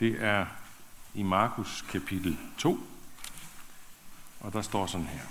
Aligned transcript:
Det 0.00 0.16
er 0.24 0.46
i 1.14 1.22
Markus 1.22 1.82
kapitel 1.82 2.38
2, 2.58 2.80
og 4.40 4.52
der 4.52 4.62
står 4.62 4.86
sådan 4.86 5.06
her. 5.06 5.22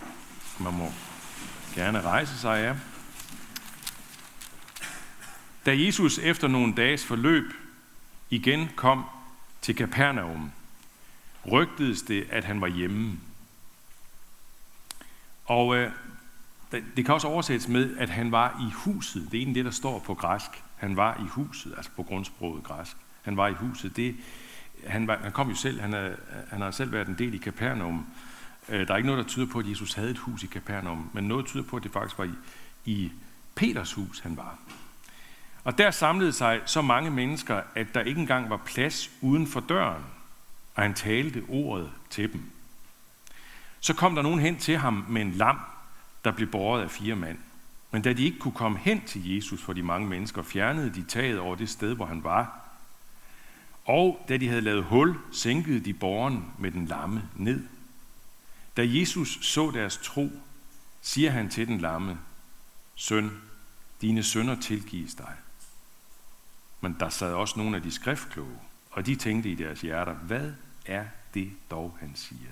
Man 0.59 0.73
må 0.73 0.91
gerne 1.75 2.01
rejse 2.01 2.37
sig 2.39 2.59
af. 2.59 2.75
Da 5.65 5.77
Jesus 5.77 6.17
efter 6.17 6.47
nogle 6.47 6.75
dages 6.75 7.05
forløb 7.05 7.53
igen 8.29 8.69
kom 8.75 9.05
til 9.61 9.75
Kapernaum, 9.75 10.51
rygtedes 11.51 12.01
det, 12.01 12.27
at 12.29 12.43
han 12.43 12.61
var 12.61 12.67
hjemme. 12.67 13.19
Og 15.45 15.75
øh, 15.75 15.91
det 16.71 17.05
kan 17.05 17.13
også 17.13 17.27
oversættes 17.27 17.67
med, 17.67 17.97
at 17.97 18.09
han 18.09 18.31
var 18.31 18.67
i 18.69 18.71
huset. 18.73 19.27
Det 19.31 19.37
er 19.37 19.41
egentlig 19.41 19.55
det, 19.55 19.65
der 19.65 19.71
står 19.71 19.99
på 19.99 20.13
græsk. 20.13 20.63
Han 20.75 20.95
var 20.95 21.15
i 21.25 21.27
huset, 21.27 21.73
altså 21.77 21.91
på 21.95 22.03
grundsproget 22.03 22.63
græsk. 22.63 22.97
Han 23.21 23.37
var 23.37 23.47
i 23.47 23.53
huset. 23.53 23.95
Det, 23.95 24.15
han, 24.87 25.07
var, 25.07 25.17
han 25.17 25.31
kom 25.31 25.49
jo 25.49 25.55
selv, 25.55 25.81
han, 25.81 25.93
er, 25.93 26.11
han 26.49 26.61
har 26.61 26.71
selv 26.71 26.91
været 26.91 27.07
en 27.07 27.17
del 27.17 27.33
i 27.33 27.37
Kapernaum. 27.37 28.07
Øh, 28.69 28.87
der 28.87 28.93
er 28.93 28.97
ikke 28.97 29.07
noget, 29.07 29.23
der 29.23 29.29
tyder 29.29 29.45
på, 29.45 29.59
at 29.59 29.69
Jesus 29.69 29.93
havde 29.93 30.09
et 30.09 30.17
hus 30.17 30.43
i 30.43 30.47
Kapernaum, 30.47 31.09
men 31.13 31.23
noget 31.23 31.45
tyder 31.45 31.63
på, 31.63 31.77
at 31.77 31.83
det 31.83 31.91
faktisk 31.91 32.17
var 32.17 32.25
i, 32.25 32.33
i 32.85 33.11
Peters 33.55 33.93
hus, 33.93 34.19
han 34.19 34.37
var. 34.37 34.57
Og 35.63 35.77
der 35.77 35.91
samlede 35.91 36.33
sig 36.33 36.61
så 36.65 36.81
mange 36.81 37.11
mennesker, 37.11 37.61
at 37.75 37.87
der 37.93 38.01
ikke 38.01 38.21
engang 38.21 38.49
var 38.49 38.57
plads 38.57 39.11
uden 39.21 39.47
for 39.47 39.59
døren, 39.59 40.03
og 40.75 40.83
han 40.83 40.93
talte 40.93 41.43
ordet 41.49 41.91
til 42.09 42.33
dem. 42.33 42.41
Så 43.79 43.93
kom 43.93 44.15
der 44.15 44.21
nogen 44.21 44.39
hen 44.39 44.57
til 44.57 44.77
ham 44.77 45.05
med 45.09 45.21
en 45.21 45.31
lam, 45.31 45.59
der 46.23 46.31
blev 46.31 46.47
båret 46.47 46.83
af 46.83 46.91
fire 46.91 47.15
mand. 47.15 47.37
Men 47.91 48.01
da 48.01 48.13
de 48.13 48.23
ikke 48.23 48.39
kunne 48.39 48.53
komme 48.53 48.77
hen 48.77 49.01
til 49.01 49.35
Jesus 49.35 49.61
for 49.61 49.73
de 49.73 49.83
mange 49.83 50.07
mennesker, 50.07 50.41
fjernede 50.41 50.89
de 50.89 51.03
taget 51.03 51.39
over 51.39 51.55
det 51.55 51.69
sted, 51.69 51.95
hvor 51.95 52.05
han 52.05 52.23
var. 52.23 52.59
Og 53.85 54.25
da 54.29 54.37
de 54.37 54.47
havde 54.47 54.61
lavet 54.61 54.83
hul, 54.83 55.15
sænkede 55.31 55.79
de 55.79 55.93
borgeren 55.93 56.53
med 56.59 56.71
den 56.71 56.85
lamme 56.85 57.29
ned. 57.35 57.63
Da 58.77 58.81
Jesus 58.85 59.39
så 59.41 59.71
deres 59.71 59.97
tro, 59.97 60.31
siger 61.01 61.31
han 61.31 61.49
til 61.49 61.67
den 61.67 61.81
lamme, 61.81 62.17
Søn, 62.95 63.31
dine 64.01 64.23
sønder 64.23 64.61
tilgives 64.61 65.15
dig. 65.15 65.33
Men 66.81 66.95
der 66.99 67.09
sad 67.09 67.33
også 67.33 67.59
nogle 67.59 67.75
af 67.75 67.83
de 67.83 67.91
skriftkloge, 67.91 68.59
og 68.91 69.05
de 69.05 69.15
tænkte 69.15 69.51
i 69.51 69.55
deres 69.55 69.81
hjerter, 69.81 70.13
hvad 70.13 70.53
er 70.85 71.05
det 71.33 71.51
dog, 71.71 71.97
han 71.99 72.11
siger? 72.15 72.51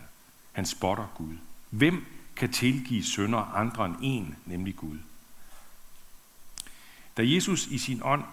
Han 0.52 0.66
spotter 0.66 1.08
Gud. 1.16 1.38
Hvem 1.70 2.06
kan 2.36 2.52
tilgive 2.52 3.04
sønder 3.04 3.40
andre 3.40 3.86
end 3.86 3.96
en, 4.02 4.36
nemlig 4.46 4.76
Gud? 4.76 4.98
Da 7.18 7.22
Jesus 7.26 7.68
i 7.68 7.78
sin 7.78 8.02
ånd 8.04 8.24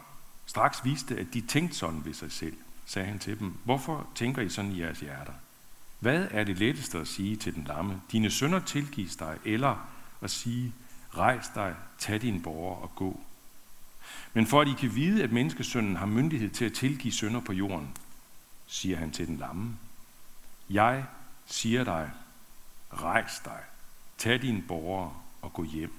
straks 0.46 0.84
viste, 0.84 1.16
at 1.16 1.26
de 1.34 1.40
tænkte 1.40 1.76
sådan 1.76 2.04
ved 2.04 2.14
sig 2.14 2.32
selv, 2.32 2.56
sagde 2.88 3.08
han 3.08 3.18
til 3.18 3.38
dem, 3.38 3.54
hvorfor 3.64 4.06
tænker 4.14 4.42
I 4.42 4.48
sådan 4.48 4.72
i 4.72 4.80
jeres 4.80 5.00
hjerter? 5.00 5.32
Hvad 5.98 6.28
er 6.30 6.44
det 6.44 6.58
letteste 6.58 6.98
at 6.98 7.08
sige 7.08 7.36
til 7.36 7.54
den 7.54 7.64
lamme? 7.64 8.00
Dine 8.12 8.30
sønner 8.30 8.60
tilgives 8.60 9.16
dig, 9.16 9.38
eller 9.44 9.88
at 10.20 10.30
sige, 10.30 10.74
rejs 11.16 11.50
dig, 11.54 11.74
tag 11.98 12.22
din 12.22 12.42
borger 12.42 12.76
og 12.76 12.94
gå. 12.94 13.20
Men 14.34 14.46
for 14.46 14.60
at 14.60 14.68
I 14.68 14.72
kan 14.72 14.94
vide, 14.94 15.22
at 15.22 15.32
menneskesønnen 15.32 15.96
har 15.96 16.06
myndighed 16.06 16.50
til 16.50 16.64
at 16.64 16.72
tilgive 16.72 17.12
sønder 17.12 17.40
på 17.40 17.52
jorden, 17.52 17.96
siger 18.66 18.96
han 18.96 19.10
til 19.10 19.26
den 19.26 19.36
lamme, 19.36 19.76
jeg 20.70 21.04
siger 21.46 21.84
dig, 21.84 22.10
rejs 22.92 23.40
dig, 23.44 23.60
tag 24.18 24.42
din 24.42 24.64
borger 24.68 25.24
og 25.42 25.52
gå 25.52 25.64
hjem. 25.64 25.92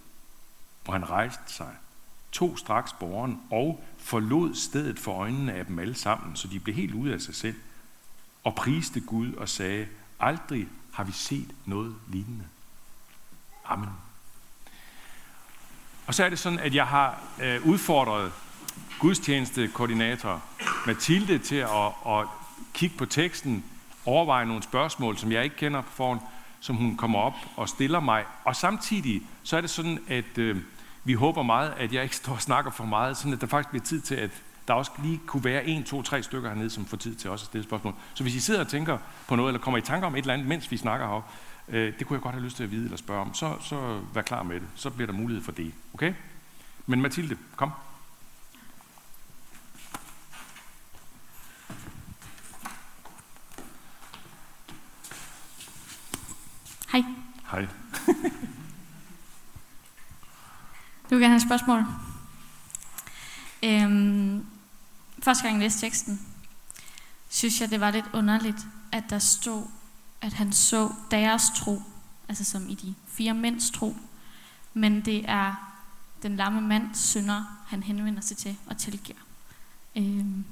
Og 0.87 0.93
han 0.93 1.09
rejste 1.09 1.53
sig, 1.53 1.75
tog 2.31 2.59
straks 2.59 2.93
borgeren 2.93 3.41
og 3.51 3.83
forlod 3.97 4.55
stedet 4.55 4.99
for 4.99 5.13
øjnene 5.13 5.53
af 5.53 5.65
dem 5.65 5.79
alle 5.79 5.95
sammen, 5.95 6.35
så 6.35 6.47
de 6.47 6.59
blev 6.59 6.75
helt 6.75 6.93
ude 6.93 7.13
af 7.13 7.21
sig 7.21 7.35
selv, 7.35 7.55
og 8.43 8.55
priste 8.55 8.99
Gud 8.99 9.33
og 9.33 9.49
sagde, 9.49 9.87
aldrig 10.19 10.67
har 10.93 11.03
vi 11.03 11.11
set 11.11 11.51
noget 11.65 11.95
lignende. 12.07 12.45
Amen. 13.65 13.89
Og 16.07 16.15
så 16.15 16.23
er 16.23 16.29
det 16.29 16.39
sådan, 16.39 16.59
at 16.59 16.75
jeg 16.75 16.87
har 16.87 17.21
øh, 17.41 17.67
udfordret 17.67 18.31
gudstjenestekoordinator 18.99 20.43
Mathilde 20.85 21.39
til 21.39 21.55
at, 21.55 21.91
at 22.07 22.27
kigge 22.73 22.97
på 22.97 23.05
teksten, 23.05 23.63
overveje 24.05 24.45
nogle 24.45 24.63
spørgsmål, 24.63 25.17
som 25.17 25.31
jeg 25.31 25.43
ikke 25.43 25.55
kender 25.55 25.81
på 25.81 25.91
forhånd, 25.91 26.19
som 26.59 26.75
hun 26.75 26.97
kommer 26.97 27.19
op 27.19 27.33
og 27.55 27.69
stiller 27.69 27.99
mig. 27.99 28.25
Og 28.43 28.55
samtidig 28.55 29.21
så 29.43 29.57
er 29.57 29.61
det 29.61 29.69
sådan, 29.69 29.99
at 30.07 30.37
øh, 30.37 30.57
vi 31.03 31.13
håber 31.13 31.43
meget, 31.43 31.73
at 31.77 31.93
jeg 31.93 32.03
ikke 32.03 32.15
står 32.15 32.33
og 32.33 32.41
snakker 32.41 32.71
for 32.71 32.85
meget, 32.85 33.17
sådan 33.17 33.33
at 33.33 33.41
der 33.41 33.47
faktisk 33.47 33.69
bliver 33.69 33.85
tid 33.85 34.01
til, 34.01 34.15
at 34.15 34.31
der 34.67 34.73
også 34.73 34.91
lige 35.03 35.19
kunne 35.25 35.43
være 35.43 35.65
en, 35.65 35.83
to, 35.83 36.01
tre 36.01 36.23
stykker 36.23 36.49
hernede, 36.49 36.69
som 36.69 36.85
får 36.85 36.97
tid 36.97 37.15
til 37.15 37.29
også 37.29 37.43
at 37.43 37.45
stille 37.45 37.63
spørgsmål. 37.63 37.93
Så 38.13 38.23
hvis 38.23 38.35
I 38.35 38.39
sidder 38.39 38.59
og 38.59 38.67
tænker 38.67 38.97
på 39.27 39.35
noget, 39.35 39.49
eller 39.49 39.61
kommer 39.61 39.77
i 39.77 39.81
tanker 39.81 40.07
om 40.07 40.15
et 40.15 40.19
eller 40.19 40.33
andet, 40.33 40.47
mens 40.47 40.71
vi 40.71 40.77
snakker 40.77 41.07
her, 41.07 41.21
øh, 41.67 41.93
det 41.99 42.07
kunne 42.07 42.15
jeg 42.15 42.21
godt 42.21 42.35
have 42.35 42.43
lyst 42.43 42.55
til 42.55 42.63
at 42.63 42.71
vide 42.71 42.83
eller 42.83 42.97
spørge 42.97 43.21
om, 43.21 43.33
så, 43.33 43.55
så 43.61 43.99
vær 44.13 44.21
klar 44.21 44.43
med 44.43 44.59
det. 44.59 44.67
Så 44.75 44.89
bliver 44.89 45.07
der 45.07 45.13
mulighed 45.13 45.43
for 45.43 45.51
det. 45.51 45.73
Okay? 45.93 46.13
Men 46.85 47.01
Mathilde, 47.01 47.37
kom. 47.55 47.71
Hej. 56.91 57.03
Hej. 57.51 57.67
Du 61.09 61.15
vil 61.15 61.21
gerne 61.21 61.33
have 61.33 61.37
et 61.37 61.41
spørgsmål. 61.41 61.85
Øhm, 63.63 64.45
første 65.23 65.43
gang 65.43 65.55
jeg 65.55 65.63
læste 65.63 65.81
teksten, 65.81 66.27
synes 67.29 67.61
jeg, 67.61 67.69
det 67.69 67.79
var 67.79 67.91
lidt 67.91 68.05
underligt, 68.13 68.67
at 68.91 69.03
der 69.09 69.19
stod, 69.19 69.65
at 70.21 70.33
han 70.33 70.53
så 70.53 70.91
deres 71.11 71.43
tro, 71.55 71.81
altså 72.27 72.43
som 72.43 72.69
i 72.69 72.75
de 72.75 72.95
fire 73.07 73.33
mænds 73.33 73.71
tro, 73.71 73.95
men 74.73 75.05
det 75.05 75.25
er 75.29 75.75
den 76.23 76.35
lamme 76.35 76.61
mand 76.61 76.95
synder, 76.95 77.63
han 77.67 77.83
henvender 77.83 78.21
sig 78.21 78.37
til 78.37 78.57
og 78.65 78.77
tilgiver. 78.77 79.19
Øhm, 79.95 80.45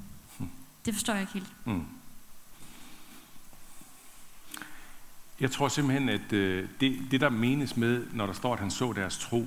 det 0.84 0.94
forstår 0.94 1.12
jeg 1.12 1.20
ikke 1.22 1.32
helt. 1.32 1.52
Mm. 1.64 1.84
Jeg 5.40 5.50
tror 5.50 5.68
simpelthen, 5.68 6.08
at 6.08 6.32
øh, 6.32 6.68
det, 6.80 7.10
det, 7.10 7.20
der 7.20 7.28
menes 7.28 7.76
med, 7.76 8.06
når 8.12 8.26
der 8.26 8.32
står, 8.32 8.52
at 8.52 8.60
han 8.60 8.70
så 8.70 8.92
deres 8.92 9.18
tro, 9.18 9.46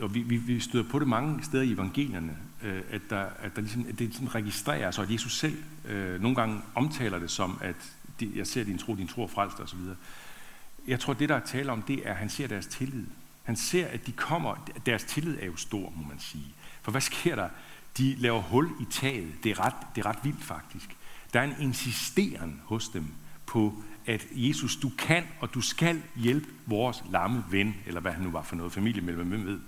og 0.00 0.14
vi, 0.14 0.22
vi, 0.22 0.36
vi 0.36 0.60
støder 0.60 0.88
på 0.90 0.98
det 0.98 1.08
mange 1.08 1.44
steder 1.44 1.62
i 1.62 1.72
evangelierne, 1.72 2.36
øh, 2.62 2.82
at, 2.90 3.00
der, 3.10 3.26
at, 3.38 3.56
der 3.56 3.62
ligesom, 3.62 3.82
at 3.88 3.98
det 3.98 4.00
ligesom 4.00 4.26
registreres, 4.26 4.98
og 4.98 5.04
at 5.04 5.10
Jesus 5.10 5.38
selv 5.38 5.62
øh, 5.84 6.20
nogle 6.20 6.34
gange 6.34 6.60
omtaler 6.74 7.18
det 7.18 7.30
som, 7.30 7.58
at 7.60 7.76
de, 8.20 8.32
jeg 8.34 8.46
ser 8.46 8.64
din 8.64 8.78
tro, 8.78 8.94
din 8.94 9.08
tro 9.08 9.22
er 9.22 9.26
frelst 9.26 9.60
osv. 9.60 9.78
Jeg 10.86 11.00
tror, 11.00 11.12
det 11.12 11.28
der 11.28 11.34
er 11.34 11.40
tale 11.40 11.72
om, 11.72 11.82
det 11.82 12.06
er, 12.06 12.10
at 12.10 12.16
han 12.16 12.28
ser 12.28 12.46
deres 12.46 12.66
tillid. 12.66 13.06
Han 13.42 13.56
ser, 13.56 13.86
at 13.86 14.06
de 14.06 14.12
kommer, 14.12 14.70
deres 14.86 15.04
tillid 15.04 15.36
er 15.40 15.46
jo 15.46 15.56
stor, 15.56 15.92
må 15.96 16.08
man 16.08 16.18
sige. 16.18 16.54
For 16.82 16.90
hvad 16.90 17.00
sker 17.00 17.34
der? 17.34 17.48
De 17.98 18.14
laver 18.14 18.40
hul 18.40 18.70
i 18.80 18.84
taget. 18.90 19.44
Det 19.44 19.50
er 19.50 19.60
ret, 19.60 19.74
det 19.94 20.04
er 20.04 20.06
ret 20.06 20.18
vildt 20.22 20.44
faktisk. 20.44 20.96
Der 21.32 21.40
er 21.40 21.44
en 21.44 21.54
insisteren 21.60 22.60
hos 22.64 22.88
dem 22.88 23.06
på, 23.54 23.72
at 24.06 24.26
Jesus, 24.32 24.76
du 24.76 24.90
kan 24.98 25.24
og 25.40 25.54
du 25.54 25.60
skal 25.60 26.02
hjælpe 26.16 26.46
vores 26.66 27.04
lamme 27.10 27.44
ven, 27.50 27.74
eller 27.86 28.00
hvad 28.00 28.12
han 28.12 28.22
nu 28.22 28.30
var 28.30 28.42
for 28.42 28.56
noget, 28.56 28.72
familiemedlem, 28.72 29.28
hvem 29.28 29.46
ved. 29.46 29.60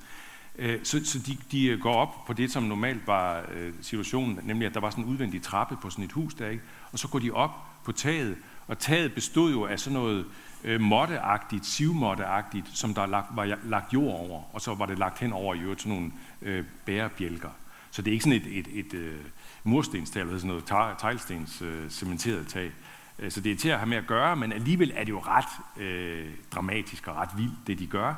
Øh, 0.59 0.81
så, 0.83 1.05
så 1.05 1.19
de, 1.19 1.37
de 1.53 1.67
øh, 1.67 1.81
går 1.81 1.95
op 1.95 2.25
på 2.27 2.33
det, 2.33 2.53
som 2.53 2.63
normalt 2.63 3.07
var 3.07 3.45
øh, 3.55 3.73
situationen, 3.81 4.41
nemlig 4.43 4.67
at 4.67 4.75
der 4.75 4.81
var 4.81 4.91
sådan 4.91 5.05
en 5.05 5.11
udvendig 5.11 5.43
trappe 5.43 5.77
på 5.83 5.91
sådan 5.91 6.05
et 6.05 6.13
hus 6.13 6.35
der, 6.35 6.49
ikke? 6.49 6.63
og 6.93 6.99
så 6.99 7.09
går 7.09 7.19
de 7.19 7.31
op 7.31 7.51
på 7.85 7.93
taget, 7.93 8.37
og 8.67 8.79
taget 8.79 9.15
bestod 9.15 9.53
jo 9.53 9.67
af 9.67 9.81
sådan 9.81 9.99
noget 9.99 10.25
øh, 10.65 10.81
måtteagtigt, 10.81 11.67
sivmåtteagtigt, 11.67 12.67
som 12.75 12.95
der 12.95 13.07
lagt, 13.07 13.37
var 13.37 13.59
lagt 13.65 13.93
jord 13.93 14.21
over, 14.21 14.55
og 14.55 14.61
så 14.61 14.75
var 14.75 14.87
det 14.87 14.99
lagt 14.99 15.19
hen 15.19 15.33
over 15.33 15.55
i 15.55 15.61
øvrigt 15.61 15.83
sådan 15.83 15.97
nogle 15.97 16.13
øh, 16.43 16.65
bærebjælker. 16.85 17.51
Så 17.91 18.03
det 18.03 18.11
er 18.11 18.13
ikke 18.13 18.25
sådan 18.25 18.41
et, 18.41 18.59
et, 18.59 18.69
et, 18.73 18.87
et 18.87 18.95
øh, 18.95 19.21
murstenstag, 19.65 20.21
eller 20.21 20.39
sådan 20.39 20.49
noget 20.49 20.97
teglstens 20.99 21.63
øh, 21.63 21.91
cementeret 21.91 22.47
tag. 22.47 22.73
Øh, 23.19 23.31
så 23.31 23.41
det 23.41 23.53
er 23.53 23.57
til 23.57 23.69
at 23.69 23.79
have 23.79 23.89
med 23.89 23.97
at 23.97 24.07
gøre, 24.07 24.37
men 24.37 24.53
alligevel 24.53 24.93
er 24.95 25.05
det 25.05 25.11
jo 25.11 25.23
ret 25.27 25.83
øh, 25.83 26.31
dramatisk 26.55 27.09
og 27.09 27.17
ret 27.17 27.31
vildt, 27.37 27.67
det 27.67 27.79
de 27.79 27.87
gør. 27.87 28.15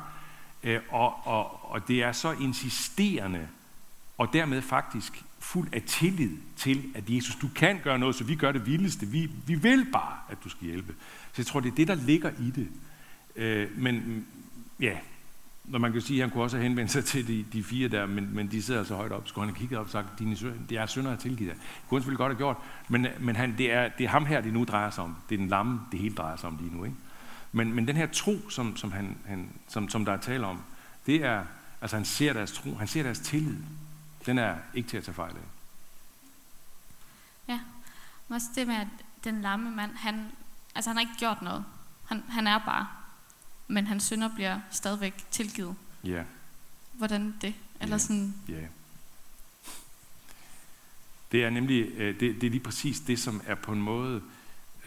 Øh, 0.63 0.79
og, 0.89 1.27
og, 1.27 1.71
og 1.71 1.87
det 1.87 2.03
er 2.03 2.11
så 2.11 2.31
insisterende, 2.31 3.47
og 4.17 4.33
dermed 4.33 4.61
faktisk 4.61 5.23
fuld 5.39 5.69
af 5.73 5.81
tillid 5.81 6.37
til, 6.57 6.91
at 6.95 7.03
Jesus, 7.07 7.35
du 7.35 7.47
kan 7.55 7.79
gøre 7.83 7.99
noget, 7.99 8.15
så 8.15 8.23
vi 8.23 8.35
gør 8.35 8.51
det 8.51 8.65
vildeste. 8.65 9.05
Vi, 9.05 9.29
vi 9.47 9.55
vil 9.55 9.87
bare, 9.91 10.17
at 10.29 10.37
du 10.43 10.49
skal 10.49 10.67
hjælpe. 10.67 10.95
Så 11.33 11.33
jeg 11.37 11.45
tror, 11.45 11.59
det 11.59 11.71
er 11.71 11.75
det, 11.75 11.87
der 11.87 11.95
ligger 11.95 12.31
i 12.39 12.51
det. 12.55 12.67
Øh, 13.35 13.77
men 13.77 14.25
ja, 14.79 14.97
når 15.69 15.79
man 15.79 15.91
kan 15.91 16.01
sige, 16.01 16.17
at 16.17 16.23
han 16.23 16.29
kunne 16.33 16.43
også 16.43 16.57
have 16.57 16.67
henvendt 16.67 16.91
sig 16.91 17.05
til 17.05 17.27
de, 17.27 17.45
de 17.53 17.63
fire 17.63 17.87
der, 17.87 18.05
men, 18.05 18.35
men 18.35 18.51
de 18.51 18.63
sidder 18.63 18.83
så 18.83 18.95
højt 18.95 19.11
op, 19.11 19.27
skulle 19.27 19.45
han 19.45 19.55
have 19.55 19.59
kigget 19.59 19.79
op 19.79 19.85
og 19.85 19.91
sagt, 19.91 20.19
dine 20.19 20.35
søn, 20.35 20.65
det 20.69 20.77
er 20.77 20.85
sønner 20.85 21.11
at 21.11 21.19
tilgive 21.19 21.49
dig. 21.49 21.57
Det 21.57 21.89
kunne 21.89 21.97
han 21.97 22.01
selvfølgelig 22.01 22.17
godt 22.17 22.31
have 22.31 22.37
gjort, 22.37 22.57
men, 22.89 23.07
men 23.19 23.35
han, 23.35 23.57
det, 23.57 23.71
er, 23.71 23.89
det 23.89 24.03
er 24.03 24.09
ham 24.09 24.25
her, 24.25 24.41
det 24.41 24.53
nu 24.53 24.63
drejer 24.63 24.89
sig 24.89 25.03
om. 25.03 25.15
Det 25.29 25.35
er 25.35 25.39
den 25.39 25.47
lamme, 25.47 25.81
det 25.91 25.99
hele 25.99 26.15
drejer 26.15 26.35
sig 26.35 26.49
om 26.49 26.57
lige 26.61 26.75
nu. 26.75 26.83
Ikke? 26.83 26.97
Men, 27.51 27.73
men 27.73 27.87
den 27.87 27.95
her 27.95 28.07
tro, 28.07 28.49
som, 28.49 28.77
som, 28.77 28.91
han, 28.91 29.17
han, 29.25 29.49
som, 29.67 29.89
som 29.89 30.05
der 30.05 30.13
er 30.13 30.17
tale 30.17 30.45
om, 30.45 30.61
det 31.05 31.15
er, 31.15 31.43
altså 31.81 31.95
han 31.95 32.05
ser 32.05 32.33
deres 32.33 32.51
tro, 32.51 32.75
han 32.75 32.87
ser 32.87 33.03
deres 33.03 33.19
tillid. 33.19 33.57
Den 34.25 34.37
er 34.37 34.55
ikke 34.73 34.89
til 34.89 34.97
at 34.97 35.03
tage 35.03 35.15
fejl 35.15 35.31
af. 35.35 35.41
Ja, 37.47 37.59
Også 38.29 38.47
det 38.55 38.67
med, 38.67 38.75
at 38.75 38.87
den 39.23 39.41
lamme 39.41 39.71
mand, 39.71 39.91
han, 39.95 40.31
altså 40.75 40.89
han 40.89 40.97
har 40.97 41.01
ikke 41.01 41.19
gjort 41.19 41.41
noget. 41.41 41.65
Han, 42.05 42.23
han 42.29 42.47
er 42.47 42.57
bare. 42.57 42.87
Men 43.71 43.87
hans 43.87 44.03
synder 44.03 44.29
bliver 44.35 44.59
stadigvæk 44.71 45.25
tilgivet. 45.31 45.75
Ja, 46.03 46.23
Hvordan 46.93 47.35
det? 47.41 47.53
Eller 47.81 47.95
Ja. 47.95 47.97
sådan, 47.99 48.33
ja. 48.49 48.61
Det 51.31 51.43
er 51.43 51.49
nemlig, 51.49 51.91
øh, 51.97 52.19
det, 52.19 52.41
det 52.41 52.43
er 52.43 52.51
lige 52.51 52.59
præcis 52.63 52.99
det, 52.99 53.19
som 53.19 53.41
er 53.47 53.55
på 53.55 53.71
en 53.71 53.81
måde 53.81 54.21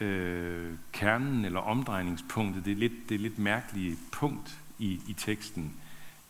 øh, 0.01 0.75
kernen 0.93 1.45
eller 1.45 1.61
omdrejningspunktet. 1.61 2.65
Det 2.65 2.73
er 2.73 2.77
lidt, 2.77 2.93
det 3.09 3.15
er 3.15 3.19
lidt 3.19 3.39
mærkelige 3.39 3.97
punkt 4.13 4.59
i, 4.79 5.01
i 5.09 5.13
teksten. 5.13 5.73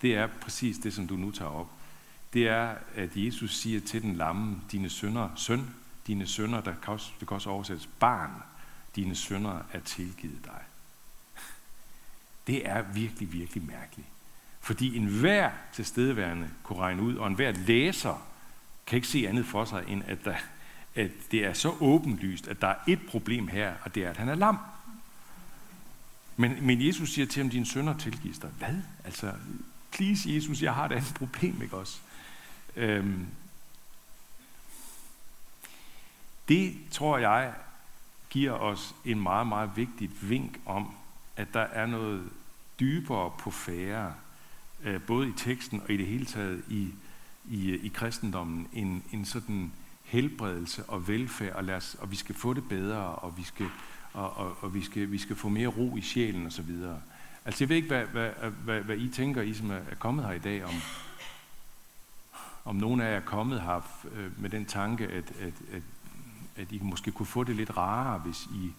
Det 0.02 0.14
er 0.14 0.26
præcis 0.26 0.78
det, 0.78 0.94
som 0.94 1.06
du 1.06 1.16
nu 1.16 1.30
tager 1.30 1.50
op. 1.50 1.70
Det 2.32 2.48
er, 2.48 2.74
at 2.94 3.10
Jesus 3.16 3.56
siger 3.56 3.80
til 3.80 4.02
den 4.02 4.16
lamme, 4.16 4.60
dine 4.72 4.90
sønner, 4.90 5.28
søn, 5.36 5.70
dine 6.06 6.26
sønner, 6.26 6.60
der 6.60 6.74
kan 6.82 6.92
også, 6.92 7.12
det 7.20 7.28
kan 7.28 7.34
også 7.34 7.50
oversættes, 7.50 7.88
barn, 8.00 8.30
dine 8.96 9.14
sønner 9.14 9.60
er 9.72 9.80
tilgivet 9.80 10.44
dig. 10.44 10.60
Det 12.46 12.68
er 12.68 12.82
virkelig, 12.82 13.32
virkelig 13.32 13.62
mærkeligt. 13.66 14.08
Fordi 14.60 14.96
enhver 14.96 15.50
tilstedeværende 15.72 16.50
kunne 16.62 16.78
regne 16.78 17.02
ud, 17.02 17.16
og 17.16 17.26
enhver 17.26 17.52
læser 17.52 18.26
kan 18.86 18.96
ikke 18.96 19.08
se 19.08 19.28
andet 19.28 19.46
for 19.46 19.64
sig, 19.64 19.84
end 19.88 20.02
at, 20.06 20.24
der, 20.24 20.36
at 20.94 21.10
det 21.30 21.44
er 21.44 21.52
så 21.52 21.74
åbenlyst, 21.80 22.48
at 22.48 22.60
der 22.60 22.68
er 22.68 22.76
et 22.86 23.00
problem 23.08 23.48
her, 23.48 23.74
og 23.82 23.94
det 23.94 24.04
er, 24.04 24.10
at 24.10 24.16
han 24.16 24.28
er 24.28 24.34
lam. 24.34 24.58
Men, 26.36 26.66
men 26.66 26.86
Jesus 26.86 27.10
siger 27.12 27.26
til 27.26 27.42
ham, 27.42 27.50
dine 27.50 27.66
sønner 27.66 27.98
tilgives 27.98 28.38
dig. 28.38 28.50
Hvad? 28.58 28.76
Altså, 29.04 29.32
please 29.92 30.34
Jesus, 30.34 30.62
jeg 30.62 30.74
har 30.74 30.84
et 30.84 30.92
andet 30.92 31.14
problem, 31.14 31.62
ikke 31.62 31.76
også? 31.76 31.98
Øhm, 32.76 33.26
det 36.48 36.76
tror 36.90 37.18
jeg 37.18 37.54
giver 38.30 38.52
os 38.52 38.94
en 39.04 39.20
meget, 39.20 39.46
meget 39.46 39.70
vigtigt 39.76 40.28
vink 40.28 40.60
om, 40.66 40.94
at 41.36 41.54
der 41.54 41.60
er 41.60 41.86
noget 41.86 42.30
dybere 42.80 43.32
på 43.38 43.50
færre, 43.50 44.14
øh, 44.84 45.00
både 45.02 45.28
i 45.28 45.32
teksten 45.36 45.80
og 45.80 45.90
i 45.90 45.96
det 45.96 46.06
hele 46.06 46.26
taget 46.26 46.64
i, 46.68 46.88
i, 47.48 47.74
i 47.74 47.88
kristendommen, 47.88 48.68
en, 48.72 49.02
en 49.12 49.24
sådan 49.24 49.72
helbredelse 50.04 50.84
og 50.84 51.08
velfærd, 51.08 51.52
og, 51.52 51.64
lad 51.64 51.74
os, 51.74 51.94
og 51.94 52.10
vi 52.10 52.16
skal 52.16 52.34
få 52.34 52.54
det 52.54 52.68
bedre, 52.68 52.98
og 52.98 53.38
vi 53.38 53.42
skal, 53.42 53.66
og, 54.12 54.36
og, 54.36 54.56
og 54.60 54.74
vi 54.74 54.82
skal, 54.82 55.12
vi 55.12 55.18
skal 55.18 55.36
få 55.36 55.48
mere 55.48 55.68
ro 55.68 55.96
i 55.96 56.00
sjælen 56.00 56.46
osv. 56.46 56.70
Altså 57.44 57.64
jeg 57.64 57.68
ved 57.68 57.76
ikke, 57.76 57.88
hvad, 57.88 58.06
hvad, 58.06 58.30
hvad, 58.64 58.80
hvad 58.80 58.96
I 58.96 59.08
tænker, 59.08 59.42
I 59.42 59.54
som 59.54 59.70
er 59.70 59.74
er 59.74 59.94
kommet 59.98 60.24
her 60.24 60.32
i 60.32 60.38
dag, 60.38 60.64
om, 60.64 60.74
om 62.64 62.76
nogen 62.76 63.00
af 63.00 63.10
jer 63.10 63.16
er 63.16 63.20
kommet 63.20 63.60
her 63.60 64.04
øh, 64.12 64.42
med 64.42 64.50
den 64.50 64.64
tanke, 64.64 65.04
at, 65.04 65.32
at, 65.40 65.54
at, 65.72 65.82
at 66.56 66.72
I 66.72 66.80
måske 66.82 67.10
kunne 67.10 67.26
få 67.26 67.44
det 67.44 67.56
lidt 67.56 67.76
rarere, 67.76 68.18
hvis 68.18 68.46
I, 68.54 68.72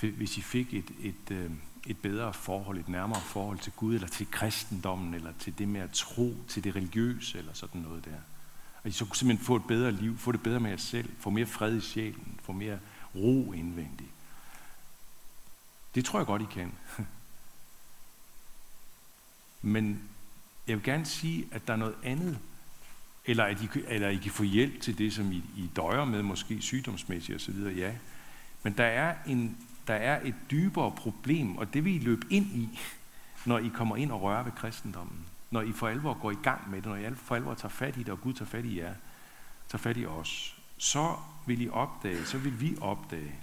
hvis 0.00 0.38
I 0.38 0.40
fik 0.40 0.74
et, 0.74 0.90
et, 1.00 1.30
øh, 1.30 1.50
et 1.86 1.98
bedre 1.98 2.32
forhold, 2.32 2.78
et 2.78 2.88
nærmere 2.88 3.20
forhold 3.20 3.58
til 3.58 3.72
Gud, 3.72 3.94
eller 3.94 4.08
til 4.08 4.30
kristendommen, 4.30 5.14
eller 5.14 5.32
til 5.38 5.58
det 5.58 5.68
med 5.68 5.80
at 5.80 5.90
tro, 5.90 6.34
til 6.48 6.64
det 6.64 6.76
religiøse, 6.76 7.38
eller 7.38 7.52
sådan 7.52 7.80
noget 7.80 8.04
der. 8.04 8.16
Og 8.82 8.88
I 8.88 8.92
så 8.92 9.04
kunne 9.04 9.16
simpelthen 9.16 9.46
få 9.46 9.56
et 9.56 9.66
bedre 9.68 9.92
liv, 9.92 10.18
få 10.18 10.32
det 10.32 10.42
bedre 10.42 10.60
med 10.60 10.70
jer 10.70 10.76
selv, 10.76 11.08
få 11.18 11.30
mere 11.30 11.46
fred 11.46 11.76
i 11.76 11.80
sjælen, 11.80 12.40
få 12.42 12.52
mere 12.52 12.78
ro 13.14 13.52
indvendigt. 13.52 14.10
Det 15.94 16.04
tror 16.04 16.18
jeg 16.18 16.26
godt, 16.26 16.42
I 16.42 16.46
kan. 16.50 16.72
Men 19.62 20.02
jeg 20.66 20.76
vil 20.76 20.84
gerne 20.84 21.06
sige, 21.06 21.48
at 21.52 21.66
der 21.66 21.72
er 21.72 21.76
noget 21.76 21.94
andet, 22.02 22.38
eller 23.24 23.44
at 23.44 23.62
I, 23.62 23.68
eller 23.88 24.08
I 24.08 24.16
kan 24.16 24.32
få 24.32 24.42
hjælp 24.42 24.80
til 24.80 24.98
det, 24.98 25.12
som 25.12 25.32
I, 25.32 25.36
I 25.36 25.70
døjer 25.76 26.04
med, 26.04 26.22
måske 26.22 26.62
sygdomsmæssigt 26.62 27.36
osv., 27.36 27.56
ja. 27.76 27.94
Men 28.62 28.72
der 28.72 28.84
er, 28.84 29.14
en, 29.26 29.58
der 29.86 29.94
er 29.94 30.20
et 30.24 30.34
dybere 30.50 30.92
problem, 30.92 31.56
og 31.56 31.74
det 31.74 31.84
vil 31.84 31.94
I 31.94 31.98
løbe 31.98 32.26
ind 32.30 32.46
i, 32.46 32.80
når 33.44 33.58
I 33.58 33.68
kommer 33.68 33.96
ind 33.96 34.12
og 34.12 34.22
rører 34.22 34.42
ved 34.42 34.52
kristendommen. 34.52 35.26
Når 35.50 35.62
I 35.62 35.72
for 35.72 35.88
alvor 35.88 36.14
går 36.14 36.30
i 36.30 36.38
gang 36.42 36.70
med 36.70 36.82
det, 36.82 36.86
når 36.86 36.96
I 36.96 37.14
for 37.14 37.34
alvor 37.34 37.54
tager 37.54 37.68
fat 37.68 37.96
i 37.96 38.00
det, 38.00 38.08
og 38.08 38.20
Gud 38.20 38.32
tager 38.32 38.48
fat 38.48 38.64
i 38.64 38.78
jer, 38.78 38.94
tager 39.68 39.82
fat 39.82 39.96
i 39.96 40.06
os, 40.06 40.58
så 40.78 41.14
vil 41.46 41.62
I 41.62 41.68
opdage, 41.68 42.24
så 42.24 42.38
vil 42.38 42.60
vi 42.60 42.76
opdage, 42.80 43.34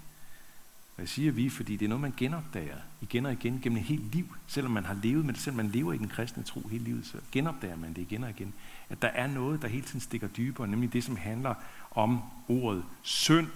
og 0.96 1.02
jeg 1.02 1.10
siger 1.10 1.32
vi, 1.32 1.50
fordi 1.50 1.76
det 1.76 1.86
er 1.86 1.90
noget, 1.90 2.02
man 2.02 2.14
genopdager 2.18 2.78
igen 3.02 3.26
og 3.26 3.32
igen 3.32 3.60
gennem 3.62 3.78
et 3.78 3.84
helt 3.84 4.12
liv. 4.16 4.36
Selvom 4.48 4.72
man 4.72 4.86
har 4.86 4.98
levet 5.04 5.26
med 5.26 5.34
det, 5.34 5.42
selvom 5.42 5.58
man 5.58 5.72
lever 5.72 5.94
i 5.94 5.98
den 5.98 6.08
kristne 6.08 6.44
tro 6.44 6.68
hele 6.68 6.84
livet, 6.84 7.06
så 7.06 7.18
genopdager 7.32 7.76
man 7.76 7.90
det 7.90 8.02
igen 8.02 8.24
og 8.24 8.30
igen. 8.30 8.54
At 8.90 9.02
der 9.02 9.08
er 9.08 9.28
noget, 9.28 9.62
der 9.62 9.68
hele 9.68 9.86
tiden 9.86 10.00
stikker 10.00 10.28
dybere, 10.28 10.68
nemlig 10.68 10.94
det, 10.94 11.04
som 11.04 11.18
handler 11.18 11.54
om 11.92 12.22
ordet 12.48 12.84
synd, 13.02 13.48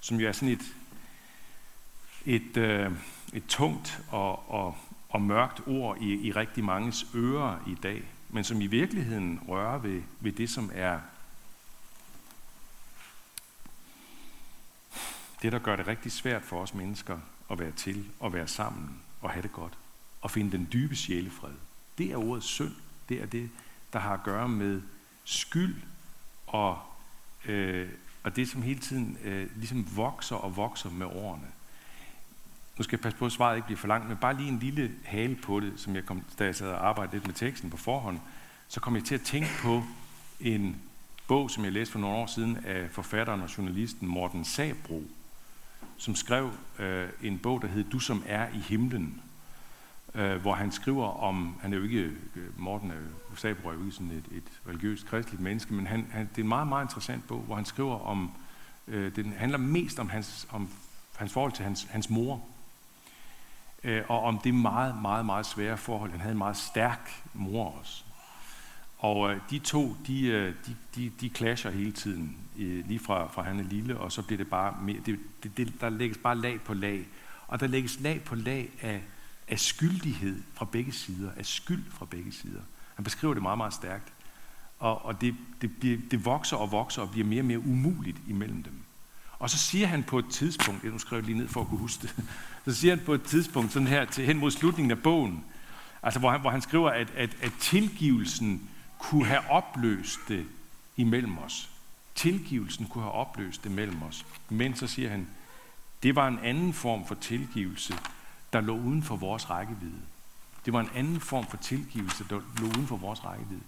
som 0.00 0.20
jo 0.20 0.28
er 0.28 0.32
sådan 0.32 0.48
et, 0.48 0.74
et, 2.26 2.56
øh, 2.56 2.92
et 3.32 3.46
tungt 3.48 4.00
og, 4.08 4.50
og, 4.50 4.76
og 5.08 5.22
mørkt 5.22 5.66
ord 5.66 5.98
i, 6.00 6.26
i 6.26 6.32
rigtig 6.32 6.64
manges 6.64 7.06
ører 7.14 7.58
i 7.66 7.74
dag, 7.74 8.02
men 8.28 8.44
som 8.44 8.60
i 8.60 8.66
virkeligheden 8.66 9.40
rører 9.48 9.78
ved, 9.78 10.02
ved 10.20 10.32
det, 10.32 10.50
som 10.50 10.70
er 10.74 11.00
det, 15.42 15.52
der 15.52 15.58
gør 15.58 15.76
det 15.76 15.86
rigtig 15.86 16.12
svært 16.12 16.42
for 16.42 16.62
os 16.62 16.74
mennesker 16.74 17.18
at 17.50 17.58
være 17.58 17.70
til, 17.70 18.08
at 18.24 18.32
være 18.32 18.48
sammen 18.48 19.00
og 19.20 19.30
have 19.30 19.42
det 19.42 19.52
godt, 19.52 19.78
og 20.20 20.30
finde 20.30 20.52
den 20.52 20.68
dybe 20.72 20.96
sjælefred. 20.96 21.54
Det 21.98 22.12
er 22.12 22.16
ordet 22.16 22.42
synd. 22.44 22.74
Det 23.08 23.22
er 23.22 23.26
det, 23.26 23.50
der 23.92 23.98
har 23.98 24.14
at 24.14 24.22
gøre 24.22 24.48
med 24.48 24.82
skyld 25.24 25.82
og, 26.46 26.78
øh, 27.44 27.88
og 28.22 28.36
det, 28.36 28.48
som 28.48 28.62
hele 28.62 28.80
tiden 28.80 29.18
øh, 29.24 29.56
ligesom 29.56 29.96
vokser 29.96 30.36
og 30.36 30.56
vokser 30.56 30.90
med 30.90 31.06
årene. 31.06 31.46
Nu 32.78 32.84
skal 32.84 32.96
jeg 32.96 33.02
passe 33.02 33.18
på, 33.18 33.26
at 33.26 33.32
svaret 33.32 33.56
ikke 33.56 33.66
bliver 33.66 33.78
for 33.78 33.88
langt, 33.88 34.08
men 34.08 34.16
bare 34.16 34.36
lige 34.36 34.48
en 34.48 34.58
lille 34.58 34.90
hale 35.04 35.36
på 35.36 35.60
det, 35.60 35.72
som 35.76 35.94
jeg 35.94 36.06
kom, 36.06 36.22
da 36.38 36.44
jeg 36.44 36.54
sad 36.54 36.68
og 36.68 36.88
arbejdede 36.88 37.16
lidt 37.16 37.26
med 37.26 37.34
teksten 37.34 37.70
på 37.70 37.76
forhånd, 37.76 38.18
så 38.68 38.80
kom 38.80 38.96
jeg 38.96 39.04
til 39.04 39.14
at 39.14 39.20
tænke 39.20 39.48
på 39.62 39.82
en 40.40 40.76
bog, 41.28 41.50
som 41.50 41.64
jeg 41.64 41.72
læste 41.72 41.92
for 41.92 41.98
nogle 41.98 42.16
år 42.16 42.26
siden 42.26 42.58
af 42.66 42.90
forfatteren 42.90 43.40
og 43.40 43.58
journalisten 43.58 44.08
Morten 44.08 44.44
Sabro, 44.44 45.02
som 45.96 46.14
skrev 46.14 46.50
øh, 46.78 47.08
en 47.22 47.38
bog, 47.38 47.62
der 47.62 47.68
hed 47.68 47.84
Du 47.84 47.98
som 47.98 48.22
er 48.26 48.48
i 48.48 48.58
himlen, 48.58 49.22
øh, 50.14 50.36
hvor 50.36 50.54
han 50.54 50.72
skriver 50.72 51.22
om, 51.22 51.56
han 51.60 51.72
er 51.72 51.76
jo 51.76 51.82
ikke, 51.82 52.10
øh, 52.36 52.60
Morten 52.60 52.90
er 52.90 52.94
jo, 52.94 53.36
Sabro 53.36 53.68
er 53.68 53.72
jo 53.72 53.80
ikke 53.80 53.92
sådan 53.92 54.10
et, 54.10 54.36
et 54.36 54.44
religiøst 54.68 55.06
kristligt 55.06 55.42
menneske, 55.42 55.74
men 55.74 55.86
han, 55.86 56.06
han, 56.10 56.28
det 56.30 56.38
er 56.38 56.42
en 56.42 56.48
meget, 56.48 56.66
meget 56.66 56.84
interessant 56.84 57.28
bog, 57.28 57.40
hvor 57.40 57.54
han 57.54 57.64
skriver 57.64 57.98
om, 57.98 58.30
øh, 58.88 59.16
den 59.16 59.32
handler 59.32 59.58
mest 59.58 59.98
om 59.98 60.08
hans, 60.08 60.48
om 60.50 60.68
hans 61.16 61.32
forhold 61.32 61.52
til 61.52 61.64
hans, 61.64 61.86
hans 61.90 62.10
mor, 62.10 62.42
øh, 63.84 64.02
og 64.08 64.22
om 64.22 64.38
det 64.38 64.54
meget, 64.54 65.02
meget, 65.02 65.26
meget 65.26 65.46
svære 65.46 65.76
forhold. 65.76 66.10
Han 66.10 66.20
havde 66.20 66.32
en 66.32 66.38
meget 66.38 66.56
stærk 66.56 67.22
mor 67.34 67.78
også. 67.78 68.04
Og 68.98 69.30
øh, 69.30 69.40
de 69.50 69.58
to, 69.58 69.96
de, 70.06 70.26
øh, 70.26 70.54
de, 70.66 70.76
de, 70.94 71.12
de 71.20 71.28
clasher 71.28 71.70
hele 71.70 71.92
tiden, 71.92 72.36
øh, 72.58 72.88
lige 72.88 72.98
fra, 72.98 73.26
fra 73.26 73.42
han 73.42 73.58
er 73.58 73.64
lille, 73.64 73.98
og 73.98 74.12
så 74.12 74.22
bliver 74.22 74.36
det 74.36 74.50
bare 74.50 74.76
mere, 74.82 75.00
det, 75.06 75.18
det, 75.42 75.56
det, 75.56 75.80
der 75.80 75.88
lægges 75.90 76.18
bare 76.18 76.36
lag 76.36 76.60
på 76.60 76.74
lag. 76.74 77.06
Og 77.48 77.60
der 77.60 77.66
lægges 77.66 78.00
lag 78.00 78.22
på 78.24 78.34
lag 78.34 78.70
af, 78.80 79.02
af 79.48 79.58
skyldighed 79.58 80.42
fra 80.54 80.64
begge 80.64 80.92
sider, 80.92 81.30
af 81.36 81.46
skyld 81.46 81.84
fra 81.90 82.04
begge 82.04 82.32
sider. 82.32 82.60
Han 82.94 83.04
beskriver 83.04 83.34
det 83.34 83.42
meget, 83.42 83.58
meget 83.58 83.74
stærkt. 83.74 84.12
Og, 84.78 85.04
og 85.04 85.20
det, 85.20 85.36
det, 85.60 85.76
bliver, 85.76 85.98
det 86.10 86.24
vokser 86.24 86.56
og 86.56 86.72
vokser 86.72 87.02
og 87.02 87.10
bliver 87.10 87.26
mere 87.26 87.40
og 87.40 87.46
mere 87.46 87.58
umuligt 87.58 88.16
imellem 88.28 88.62
dem. 88.62 88.82
Og 89.38 89.50
så 89.50 89.58
siger 89.58 89.86
han 89.86 90.02
på 90.02 90.18
et 90.18 90.28
tidspunkt, 90.30 90.84
jeg 90.84 90.92
nu 90.92 90.98
skrev 90.98 91.22
lige 91.22 91.38
ned 91.38 91.48
for 91.48 91.60
at 91.60 91.66
kunne 91.68 91.78
huske 91.78 92.02
det, 92.02 92.24
så 92.64 92.74
siger 92.74 92.96
han 92.96 93.04
på 93.04 93.14
et 93.14 93.22
tidspunkt 93.22 93.72
sådan 93.72 93.88
her 93.88 94.04
til, 94.04 94.24
hen 94.24 94.38
mod 94.38 94.50
slutningen 94.50 94.90
af 94.90 95.02
bogen, 95.02 95.44
altså 96.02 96.20
hvor 96.20 96.30
han, 96.30 96.40
hvor 96.40 96.50
han 96.50 96.62
skriver, 96.62 96.90
at, 96.90 97.10
at, 97.16 97.36
at 97.40 97.52
tilgivelsen 97.60 98.68
kunne 98.98 99.26
have 99.26 99.50
opløst 99.50 100.18
det 100.28 100.46
imellem 100.96 101.38
os. 101.38 101.70
Tilgivelsen 102.14 102.86
kunne 102.86 103.04
have 103.04 103.12
opløst 103.12 103.64
det 103.64 103.70
mellem 103.70 104.02
os. 104.02 104.26
Men 104.48 104.76
så 104.76 104.86
siger 104.86 105.10
han, 105.10 105.28
det 106.02 106.16
var 106.16 106.28
en 106.28 106.38
anden 106.38 106.72
form 106.72 107.06
for 107.06 107.14
tilgivelse, 107.14 107.94
der 108.52 108.60
lå 108.60 108.76
uden 108.76 109.02
for 109.02 109.16
vores 109.16 109.50
rækkevidde. 109.50 110.00
Det 110.64 110.72
var 110.72 110.80
en 110.80 110.90
anden 110.94 111.20
form 111.20 111.46
for 111.46 111.56
tilgivelse, 111.56 112.24
der 112.30 112.40
lå 112.60 112.66
uden 112.66 112.86
for 112.86 112.96
vores 112.96 113.24
rækkevidde. 113.24 113.62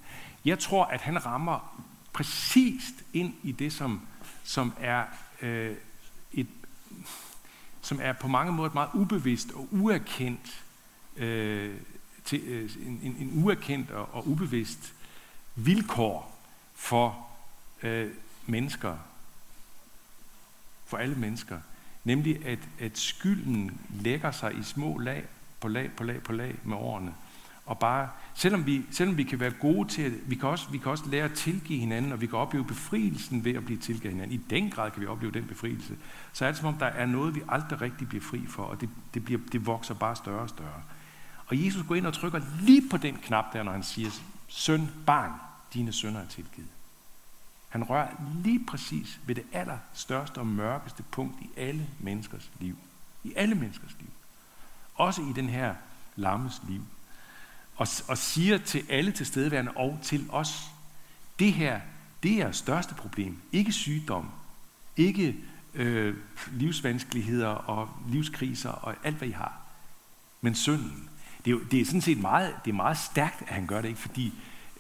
Jeg 0.45 0.59
tror, 0.59 0.85
at 0.85 1.01
han 1.01 1.27
rammer 1.27 1.81
præcist 2.13 2.95
ind 3.13 3.35
i 3.43 3.53
det, 3.53 3.73
som, 3.73 4.01
som 4.45 4.73
er 4.81 5.05
øh, 5.43 5.77
et, 6.33 6.47
som 7.81 7.99
er 8.03 8.13
på 8.13 8.29
mange 8.29 8.53
måder 8.53 8.69
et 8.69 8.75
meget 8.75 8.91
ubevidst 8.95 9.53
og 9.53 9.69
uerkendt, 9.71 10.65
øh, 11.17 11.75
til, 12.25 12.41
øh, 12.41 12.71
en, 12.87 13.01
en, 13.03 13.17
en 13.21 13.45
uerkendt 13.45 13.91
og, 13.91 14.09
og 14.15 14.29
ubevidst 14.29 14.95
vilkår 15.55 16.39
for 16.75 17.29
øh, 17.83 18.11
mennesker, 18.47 18.97
for 20.87 20.97
alle 20.97 21.15
mennesker, 21.15 21.61
nemlig 22.05 22.47
at, 22.47 22.59
at 22.79 22.99
skylden 22.99 23.81
lægger 23.91 24.31
sig 24.31 24.59
i 24.59 24.63
små 24.63 24.99
lag 24.99 25.25
på 25.61 25.69
lag 25.69 25.91
på 25.97 26.05
lag 26.05 26.23
på 26.23 26.33
lag 26.33 26.57
med 26.65 26.77
årene. 26.77 27.15
Og 27.67 27.79
bare, 27.79 28.09
selvom 28.35 28.67
vi, 28.67 28.83
selvom 28.91 29.17
vi 29.17 29.23
kan 29.23 29.41
være 29.41 29.51
gode 29.51 29.89
til 29.89 30.03
at, 30.03 30.13
vi 30.27 30.35
kan, 30.35 30.49
også, 30.49 30.71
vi 30.71 30.79
kan 30.79 30.91
også 30.91 31.05
lære 31.07 31.25
at 31.25 31.33
tilgive 31.33 31.79
hinanden, 31.79 32.13
og 32.13 32.21
vi 32.21 32.27
kan 32.27 32.39
opleve 32.39 32.65
befrielsen 32.65 33.45
ved 33.45 33.55
at 33.55 33.65
blive 33.65 33.79
tilgivet 33.79 34.15
hinanden. 34.15 34.41
I 34.41 34.43
den 34.51 34.71
grad 34.71 34.91
kan 34.91 35.03
vi 35.03 35.07
opleve 35.07 35.33
den 35.33 35.45
befrielse. 35.45 35.97
Så 36.33 36.45
er 36.45 36.49
det 36.49 36.59
som 36.59 36.67
om, 36.67 36.75
der 36.75 36.87
er 36.87 37.07
noget, 37.07 37.35
vi 37.35 37.43
aldrig 37.49 37.81
rigtig 37.81 38.09
bliver 38.09 38.23
fri 38.23 38.47
for, 38.47 38.63
og 38.63 38.81
det, 38.81 38.89
det, 39.15 39.25
bliver, 39.25 39.41
det 39.53 39.67
vokser 39.67 39.95
bare 39.95 40.17
større 40.17 40.41
og 40.41 40.49
større. 40.49 40.83
Og 41.47 41.65
Jesus 41.65 41.87
går 41.87 41.95
ind 41.95 42.07
og 42.07 42.15
trykker 42.15 42.41
lige 42.61 42.83
på 42.91 42.97
den 42.97 43.17
knap 43.17 43.45
der, 43.53 43.63
når 43.63 43.73
han 43.73 43.83
siger, 43.83 44.11
søn, 44.49 44.91
barn, 45.07 45.33
dine 45.75 45.93
sønner 45.93 46.21
er 46.21 46.27
tilgivet. 46.27 46.69
Han 47.69 47.85
rører 47.85 48.09
lige 48.35 48.65
præcis 48.67 49.21
ved 49.27 49.35
det 49.35 49.45
allerstørste 49.53 50.39
og 50.39 50.47
mørkeste 50.47 51.03
punkt 51.03 51.43
i 51.43 51.51
alle 51.57 51.87
menneskers 51.99 52.51
liv. 52.61 52.77
I 53.25 53.33
alle 53.37 53.55
menneskers 53.55 53.97
liv. 54.01 54.11
Også 54.95 55.23
i 55.23 55.33
den 55.33 55.49
her 55.49 55.75
lammes 56.17 56.63
liv. 56.69 56.83
Og, 57.81 57.89
og 58.09 58.19
siger 58.19 58.59
til 58.59 58.85
alle 58.89 59.13
tilstedeværende 59.13 59.73
og 59.77 59.99
til 60.03 60.27
os, 60.29 60.71
det 61.39 61.53
her, 61.53 61.81
det 62.23 62.43
er 62.43 62.53
største 62.53 62.95
problem. 62.95 63.39
Ikke 63.53 63.73
sygdom, 63.73 64.31
ikke 64.97 65.37
øh, 65.75 66.17
livsvanskeligheder 66.53 67.49
og 67.49 67.89
livskriser 68.09 68.71
og 68.71 68.95
alt, 69.05 69.17
hvad 69.17 69.29
I 69.29 69.31
har. 69.31 69.61
Men 70.41 70.55
synden. 70.55 71.09
Det 71.45 71.47
er, 71.47 71.51
jo, 71.51 71.61
det 71.71 71.81
er 71.81 71.85
sådan 71.85 72.01
set 72.01 72.21
meget, 72.21 72.57
det 72.65 72.71
er 72.71 72.75
meget 72.75 72.99
stærkt, 72.99 73.43
at 73.43 73.55
han 73.55 73.67
gør 73.67 73.81
det, 73.81 73.89
ikke? 73.89 74.01
fordi 74.01 74.35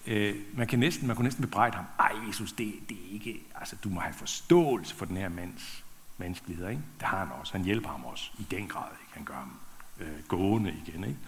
øh, 0.06 0.36
man, 0.54 0.66
kan 0.66 0.78
næsten, 0.78 1.06
man 1.06 1.16
kunne 1.16 1.24
næsten 1.24 1.44
bebrejde 1.44 1.76
ham. 1.76 1.84
Ej, 1.98 2.12
Jesus, 2.28 2.52
det, 2.52 2.74
det 2.88 2.96
er 2.96 3.14
ikke, 3.14 3.40
altså 3.54 3.76
du 3.84 3.88
må 3.88 4.00
have 4.00 4.14
forståelse 4.14 4.94
for 4.94 5.04
den 5.04 5.16
her 5.16 5.28
mands 5.28 5.84
vanskeligheder. 6.18 6.68
Ikke? 6.68 6.82
Det 6.98 7.06
har 7.06 7.18
han 7.18 7.28
også. 7.40 7.52
Han 7.52 7.64
hjælper 7.64 7.88
ham 7.88 8.04
også 8.04 8.30
i 8.38 8.46
den 8.50 8.68
grad. 8.68 8.88
Ikke? 9.02 9.14
Han 9.14 9.24
gør 9.24 9.34
ham 9.34 9.52
øh, 10.00 10.24
gående 10.28 10.74
igen. 10.86 11.04
Ikke? 11.04 11.18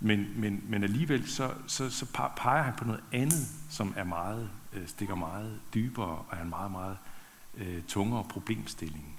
Men, 0.00 0.26
men, 0.36 0.64
men 0.68 0.82
alligevel 0.82 1.30
så, 1.30 1.52
så, 1.66 1.90
så 1.90 2.06
peger 2.36 2.62
han 2.62 2.74
på 2.74 2.84
noget 2.84 3.00
andet, 3.12 3.48
som 3.70 3.94
er 3.96 4.04
meget, 4.04 4.50
øh, 4.72 4.88
stikker 4.88 5.14
meget 5.14 5.60
dybere 5.74 6.06
og 6.06 6.26
er 6.32 6.42
en 6.42 6.48
meget, 6.48 6.70
meget 6.70 6.96
øh, 7.56 7.82
tungere 7.82 8.24
problemstilling. 8.24 9.18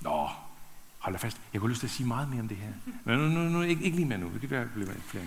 Nå, 0.00 0.28
hold 0.98 1.14
da 1.14 1.18
fast. 1.18 1.40
Jeg 1.52 1.60
kunne 1.60 1.70
lyst 1.70 1.80
til 1.80 1.86
at 1.86 1.90
sige 1.90 2.06
meget 2.06 2.28
mere 2.28 2.40
om 2.40 2.48
det 2.48 2.56
her. 2.56 2.72
Men 3.04 3.18
nu, 3.18 3.28
nu, 3.28 3.48
nu 3.48 3.62
ikke, 3.62 3.84
ikke 3.84 3.96
lige 3.96 4.08
mere 4.08 4.18
nu. 4.18 4.30
Det 4.32 4.40
kan 4.40 4.50
være, 4.50 4.66
blive 4.66 4.86
flere 5.06 5.24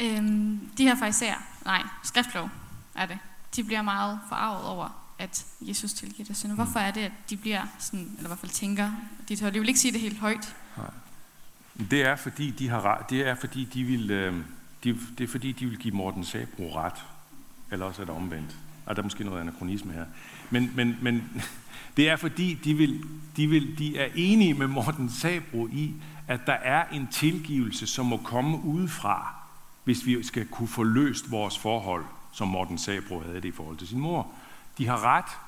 øhm, 0.00 0.70
De 0.78 0.84
her 0.84 0.96
fariserer, 0.96 1.36
nej, 1.64 1.82
skriftlov 2.04 2.48
er 2.94 3.06
det. 3.06 3.18
De 3.56 3.64
bliver 3.64 3.82
meget 3.82 4.20
forarvet 4.28 4.66
over, 4.66 4.88
at 5.18 5.46
Jesus 5.60 5.92
tilgiver 5.92 6.26
deres 6.26 6.38
synder. 6.38 6.54
Hvorfor 6.54 6.80
er 6.80 6.90
det, 6.90 7.00
at 7.00 7.12
de 7.30 7.36
bliver 7.36 7.62
sådan, 7.78 8.06
eller 8.16 8.24
i 8.24 8.26
hvert 8.26 8.38
fald 8.38 8.52
tænker, 8.52 8.92
de 9.28 9.36
tør, 9.36 9.50
de 9.50 9.58
vil 9.58 9.68
ikke 9.68 9.80
sige 9.80 9.92
det 9.92 10.00
helt 10.00 10.18
højt. 10.18 10.56
Nej. 10.76 10.90
Det 11.90 12.02
er 12.02 12.16
fordi, 12.16 12.50
de 12.50 12.68
har 12.68 13.06
det 13.10 13.28
er 13.28 13.34
fordi, 13.34 13.64
de 13.64 13.84
vil, 13.84 14.10
øh, 14.10 14.34
de, 14.84 14.98
det 15.18 15.24
er 15.24 15.28
fordi, 15.28 15.52
de 15.52 15.66
vil 15.66 15.78
give 15.78 15.94
Morten 15.94 16.24
Sabro 16.24 16.76
ret. 16.76 17.04
Eller 17.70 17.86
også 17.86 18.02
er 18.02 18.06
det 18.06 18.14
omvendt. 18.14 18.56
Og 18.86 18.96
der 18.96 19.02
er 19.02 19.04
måske 19.04 19.24
noget 19.24 19.40
anachronisme 19.40 19.92
her. 19.92 20.04
Men, 20.50 20.72
men, 20.76 20.98
men 21.02 21.42
det 21.96 22.08
er 22.08 22.16
fordi, 22.16 22.54
de, 22.54 22.74
vil, 22.74 23.04
de, 23.36 23.46
vil, 23.46 23.78
de 23.78 23.98
er 23.98 24.08
enige 24.14 24.54
med 24.54 24.66
Morten 24.66 25.10
Sabro 25.10 25.66
i, 25.66 25.94
at 26.28 26.40
der 26.46 26.52
er 26.52 26.84
en 26.92 27.06
tilgivelse, 27.06 27.86
som 27.86 28.06
må 28.06 28.16
komme 28.16 28.64
udefra, 28.64 29.34
hvis 29.84 30.06
vi 30.06 30.22
skal 30.22 30.46
kunne 30.46 30.68
få 30.68 30.82
løst 30.82 31.30
vores 31.30 31.58
forhold, 31.58 32.04
som 32.32 32.48
Morten 32.48 32.78
Sabro 32.78 33.20
havde 33.20 33.34
det 33.34 33.44
i 33.44 33.52
forhold 33.52 33.76
til 33.76 33.88
sin 33.88 34.00
mor. 34.00 34.32
De 34.78 34.86
har 34.86 35.04
ret, 35.04 35.38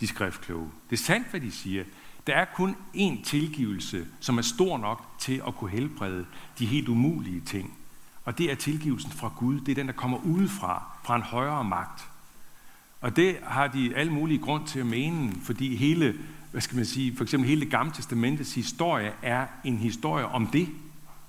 de 0.00 0.06
skriftkloge. 0.06 0.70
Det 0.90 0.98
er 0.98 1.02
sandt, 1.02 1.30
hvad 1.30 1.40
de 1.40 1.52
siger. 1.52 1.84
Der 2.26 2.34
er 2.34 2.44
kun 2.44 2.76
én 2.96 3.24
tilgivelse, 3.24 4.06
som 4.20 4.38
er 4.38 4.42
stor 4.42 4.78
nok 4.78 5.04
til 5.18 5.42
at 5.46 5.54
kunne 5.54 5.70
helbrede 5.70 6.26
de 6.58 6.66
helt 6.66 6.88
umulige 6.88 7.40
ting. 7.40 7.78
Og 8.24 8.38
det 8.38 8.50
er 8.50 8.54
tilgivelsen 8.54 9.10
fra 9.10 9.32
Gud. 9.36 9.60
Det 9.60 9.68
er 9.68 9.74
den, 9.74 9.86
der 9.86 9.92
kommer 9.92 10.18
udefra, 10.18 10.82
fra 11.04 11.16
en 11.16 11.22
højere 11.22 11.64
magt. 11.64 12.08
Og 13.00 13.16
det 13.16 13.36
har 13.42 13.66
de 13.66 13.96
alle 13.96 14.12
mulige 14.12 14.38
grund 14.38 14.66
til 14.66 14.78
at 14.78 14.86
mene, 14.86 15.32
fordi 15.42 15.76
hele, 15.76 16.14
hvad 16.50 16.60
skal 16.60 16.76
man 16.76 16.86
sige, 16.86 17.16
for 17.16 17.24
eksempel 17.24 17.48
hele 17.48 17.60
det 17.60 17.70
gamle 17.70 17.92
testamentets 17.92 18.54
historie 18.54 19.12
er 19.22 19.46
en 19.64 19.78
historie 19.78 20.26
om 20.26 20.46
det, 20.46 20.68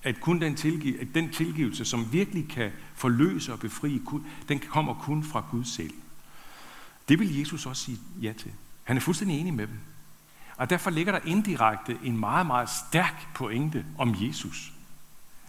at 0.02 0.20
kun 0.20 0.40
den, 0.40 0.54
tilgiv, 0.54 0.94
at 1.00 1.08
den 1.14 1.30
tilgivelse, 1.30 1.84
som 1.84 2.12
virkelig 2.12 2.48
kan 2.48 2.70
forløse 2.94 3.52
og 3.52 3.60
befri, 3.60 4.02
den 4.48 4.58
kommer 4.58 4.94
kun 4.94 5.24
fra 5.24 5.44
Gud 5.50 5.64
selv. 5.64 5.94
Det 7.08 7.18
vil 7.18 7.38
Jesus 7.38 7.66
også 7.66 7.82
sige 7.82 7.98
ja 8.22 8.32
til. 8.32 8.52
Han 8.84 8.96
er 8.96 9.00
fuldstændig 9.00 9.40
enig 9.40 9.54
med 9.54 9.66
dem. 9.66 9.78
Og 10.56 10.70
derfor 10.70 10.90
ligger 10.90 11.12
der 11.12 11.20
indirekte 11.24 11.98
en 12.02 12.20
meget, 12.20 12.46
meget 12.46 12.70
stærk 12.70 13.28
pointe 13.34 13.84
om 13.98 14.16
Jesus. 14.20 14.72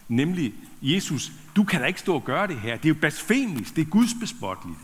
Nemlig, 0.08 0.54
Jesus, 0.82 1.32
du 1.56 1.64
kan 1.64 1.80
da 1.80 1.86
ikke 1.86 2.00
stå 2.00 2.14
og 2.14 2.24
gøre 2.24 2.46
det 2.46 2.60
her. 2.60 2.76
Det 2.76 2.84
er 2.84 2.88
jo 2.88 2.94
blasfemisk. 2.94 3.76
Det 3.76 3.82
er 3.82 3.90
gudsbespotteligt. 3.90 4.78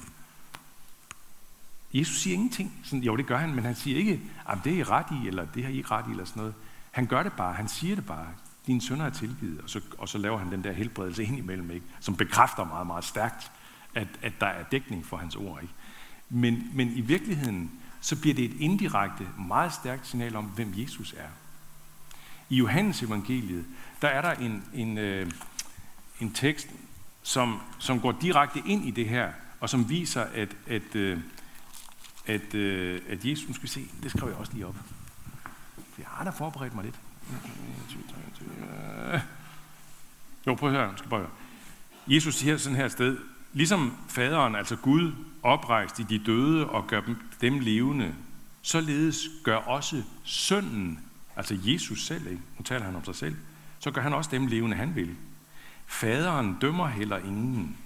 Jesus 1.95 2.21
siger 2.21 2.35
ingenting. 2.35 2.73
Sådan, 2.85 3.03
jo, 3.03 3.17
det 3.17 3.27
gør 3.27 3.37
han, 3.37 3.55
men 3.55 3.65
han 3.65 3.75
siger 3.75 3.99
ikke, 3.99 4.21
at 4.49 4.59
det 4.65 4.73
er 4.73 4.77
I 4.77 4.83
ret 4.83 5.07
i, 5.23 5.29
eller 5.29 5.45
det 5.45 5.65
har 5.65 5.71
I 5.71 5.77
ikke 5.77 5.91
ret 5.91 6.05
i, 6.09 6.11
eller 6.11 6.25
sådan 6.25 6.41
noget. 6.41 6.55
Han 6.91 7.07
gør 7.07 7.23
det 7.23 7.33
bare. 7.33 7.55
Han 7.55 7.69
siger 7.69 7.95
det 7.95 8.07
bare. 8.07 8.27
Dine 8.67 8.81
sønner 8.83 9.05
er 9.05 9.11
tilgivet. 9.11 9.61
Og 9.61 9.71
så, 9.71 9.81
og 9.99 10.09
så 10.09 10.19
laver 10.19 10.39
han 10.39 10.53
den 10.53 10.65
der 10.65 10.73
helbredelse 10.73 11.25
ind 11.25 11.39
imellem, 11.39 11.71
ikke? 11.71 11.87
som 12.01 12.17
bekræfter 12.17 12.65
meget, 12.65 12.87
meget 12.87 13.05
stærkt, 13.05 13.53
at, 13.95 14.09
at 14.23 14.33
der 14.41 14.47
er 14.47 14.63
dækning 14.63 15.07
for 15.07 15.17
hans 15.17 15.37
ord. 15.37 15.63
Ikke? 15.63 15.75
Men, 16.29 16.71
men 16.73 16.89
i 16.97 17.01
virkeligheden, 17.01 17.71
så 18.05 18.17
bliver 18.17 18.35
det 18.35 18.45
et 18.45 18.61
indirekte, 18.61 19.29
meget 19.39 19.73
stærkt 19.73 20.07
signal 20.07 20.37
om, 20.37 20.45
hvem 20.45 20.75
Jesus 20.77 21.13
er. 21.13 21.29
I 22.49 22.57
Johannes 22.57 23.03
evangeliet, 23.03 23.65
der 24.03 24.09
er 24.09 24.21
der 24.21 24.33
en, 24.33 24.65
en, 24.75 24.99
øh, 24.99 25.31
en 26.21 26.33
tekst, 26.33 26.69
som, 27.23 27.61
som 27.79 28.01
går 28.01 28.13
direkte 28.13 28.63
ind 28.67 28.85
i 28.85 28.91
det 28.91 29.09
her, 29.09 29.33
og 29.61 29.71
som 29.71 29.89
viser, 29.89 30.23
at, 30.23 30.57
at, 30.67 30.95
øh, 30.95 31.19
at, 32.27 32.55
øh, 32.55 33.01
at 33.09 33.25
Jesus, 33.25 33.49
nu 33.49 33.55
skal 33.55 33.69
se, 33.69 33.89
det 34.03 34.11
skrev 34.11 34.29
jeg 34.29 34.39
også 34.39 34.53
lige 34.53 34.67
op. 34.67 34.77
Jeg 35.99 36.07
har 36.07 36.25
da 36.25 36.31
forberedt 36.31 36.75
mig 36.75 36.85
lidt. 36.85 37.01
Jo, 40.47 40.55
prøv 40.55 40.69
at 40.69 40.77
høre, 40.77 40.95
skal 40.97 41.09
prøve. 41.09 41.29
Jesus 42.07 42.35
siger 42.35 42.57
sådan 42.57 42.77
her 42.77 42.89
sted, 42.89 43.19
ligesom 43.55 43.97
faderen, 44.09 44.55
altså 44.55 44.77
Gud, 44.77 45.13
oprejst 45.43 45.99
i 45.99 46.03
de 46.03 46.19
døde 46.19 46.71
og 46.71 46.87
gør 46.87 47.01
dem 47.41 47.59
levende, 47.59 48.15
således 48.63 49.29
gør 49.45 49.57
også 49.57 50.03
sønnen, 50.25 51.01
altså 51.37 51.59
Jesus 51.65 52.07
selv, 52.07 52.27
ikke? 52.27 52.43
nu 52.59 52.65
taler 52.65 52.85
han 52.85 52.97
om 52.97 53.05
sig 53.05 53.15
selv, 53.15 53.37
så 53.79 53.91
gør 53.91 54.03
han 54.03 54.13
også 54.13 54.31
dem 54.31 54.47
levende, 54.47 54.77
han 54.77 54.95
vil. 54.95 55.17
Faderen 55.87 56.57
dømmer 56.61 56.89
heller 56.89 57.19
ingen, 57.19 57.77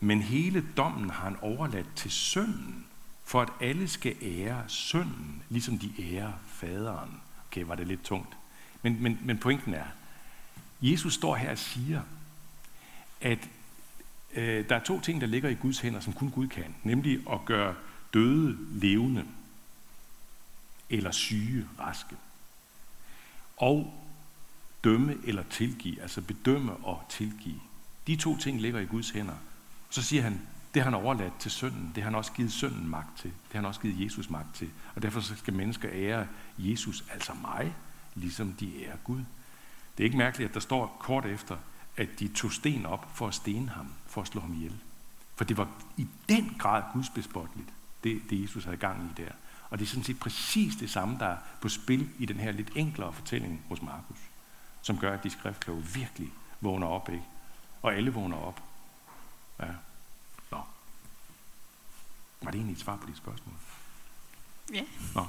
men 0.00 0.22
hele 0.22 0.64
dommen 0.76 1.10
har 1.10 1.24
han 1.24 1.36
overladt 1.40 1.94
til 1.96 2.10
sønnen, 2.10 2.86
for 3.24 3.42
at 3.42 3.48
alle 3.60 3.88
skal 3.88 4.16
ære 4.22 4.62
sønnen, 4.68 5.42
ligesom 5.48 5.78
de 5.78 5.92
ærer 5.98 6.32
faderen. 6.48 7.20
Okay, 7.46 7.64
var 7.64 7.74
det 7.74 7.86
lidt 7.86 8.04
tungt. 8.04 8.36
Men, 8.82 9.02
men, 9.02 9.18
men 9.24 9.38
pointen 9.38 9.74
er, 9.74 9.86
Jesus 10.82 11.14
står 11.14 11.36
her 11.36 11.50
og 11.50 11.58
siger, 11.58 12.02
at 13.20 13.48
øh, 14.34 14.68
der 14.68 14.76
er 14.76 14.84
to 14.84 15.00
ting, 15.00 15.20
der 15.20 15.26
ligger 15.26 15.48
i 15.48 15.54
Guds 15.54 15.80
hænder, 15.80 16.00
som 16.00 16.12
kun 16.12 16.30
Gud 16.30 16.48
kan. 16.48 16.74
Nemlig 16.82 17.20
at 17.32 17.44
gøre 17.44 17.74
døde 18.14 18.58
levende, 18.70 19.24
eller 20.90 21.10
syge 21.10 21.66
raske. 21.78 22.16
Og 23.56 23.94
dømme 24.84 25.16
eller 25.24 25.42
tilgive, 25.50 26.02
altså 26.02 26.20
bedømme 26.20 26.72
og 26.72 27.04
tilgive. 27.08 27.60
De 28.06 28.16
to 28.16 28.36
ting 28.36 28.60
ligger 28.60 28.80
i 28.80 28.84
Guds 28.84 29.10
hænder. 29.10 29.34
Så 29.90 30.02
siger 30.02 30.22
han, 30.22 30.40
det 30.74 30.82
har 30.82 30.90
han 30.90 31.00
overladt 31.02 31.32
til 31.40 31.50
synden. 31.50 31.92
Det 31.94 32.02
har 32.02 32.10
han 32.10 32.14
også 32.14 32.32
givet 32.32 32.52
synden 32.52 32.88
magt 32.88 33.18
til. 33.18 33.30
Det 33.30 33.52
har 33.52 33.58
han 33.58 33.66
også 33.66 33.80
givet 33.80 34.04
Jesus 34.04 34.30
magt 34.30 34.54
til. 34.54 34.70
Og 34.94 35.02
derfor 35.02 35.20
skal 35.20 35.54
mennesker 35.54 35.88
ære 35.92 36.26
Jesus, 36.58 37.04
altså 37.12 37.32
mig, 37.34 37.74
ligesom 38.14 38.52
de 38.52 38.84
ærer 38.84 38.96
Gud. 39.04 39.20
Det 39.96 40.04
er 40.04 40.04
ikke 40.04 40.16
mærkeligt, 40.16 40.48
at 40.48 40.54
der 40.54 40.60
står 40.60 40.96
kort 41.00 41.26
efter, 41.26 41.56
at 41.96 42.08
de 42.18 42.28
tog 42.28 42.52
sten 42.52 42.86
op 42.86 43.10
for 43.14 43.28
at 43.28 43.34
stene 43.34 43.68
ham, 43.68 43.92
for 44.06 44.20
at 44.20 44.26
slå 44.26 44.40
ham 44.40 44.54
ihjel. 44.54 44.76
For 45.36 45.44
det 45.44 45.56
var 45.56 45.68
i 45.96 46.06
den 46.28 46.56
grad 46.58 46.82
gudsbespotteligt, 46.92 47.68
det, 48.04 48.22
det 48.30 48.42
Jesus 48.42 48.64
havde 48.64 48.76
gang 48.76 49.10
i 49.10 49.22
der. 49.22 49.30
Og 49.70 49.78
det 49.78 49.84
er 49.84 49.88
sådan 49.88 50.04
set 50.04 50.20
præcis 50.20 50.76
det 50.76 50.90
samme, 50.90 51.18
der 51.18 51.26
er 51.26 51.36
på 51.60 51.68
spil 51.68 52.10
i 52.18 52.26
den 52.26 52.36
her 52.36 52.52
lidt 52.52 52.70
enklere 52.74 53.12
fortælling 53.12 53.62
hos 53.68 53.82
Markus, 53.82 54.18
som 54.82 54.98
gør, 54.98 55.14
at 55.14 55.24
de 55.24 55.30
skriftkloge 55.30 55.84
virkelig 55.94 56.32
vågner 56.60 56.86
op, 56.86 57.08
ikke? 57.08 57.24
Og 57.82 57.94
alle 57.94 58.10
vågner 58.10 58.36
op. 58.36 58.62
Ja. 59.60 59.66
Nå. 60.50 60.60
Var 62.42 62.50
det 62.50 62.54
egentlig 62.54 62.74
et 62.74 62.80
svar 62.80 62.96
på 62.96 63.06
dit 63.06 63.16
spørgsmål? 63.16 63.54
Ja. 64.72 64.82
Nå. 65.14 65.26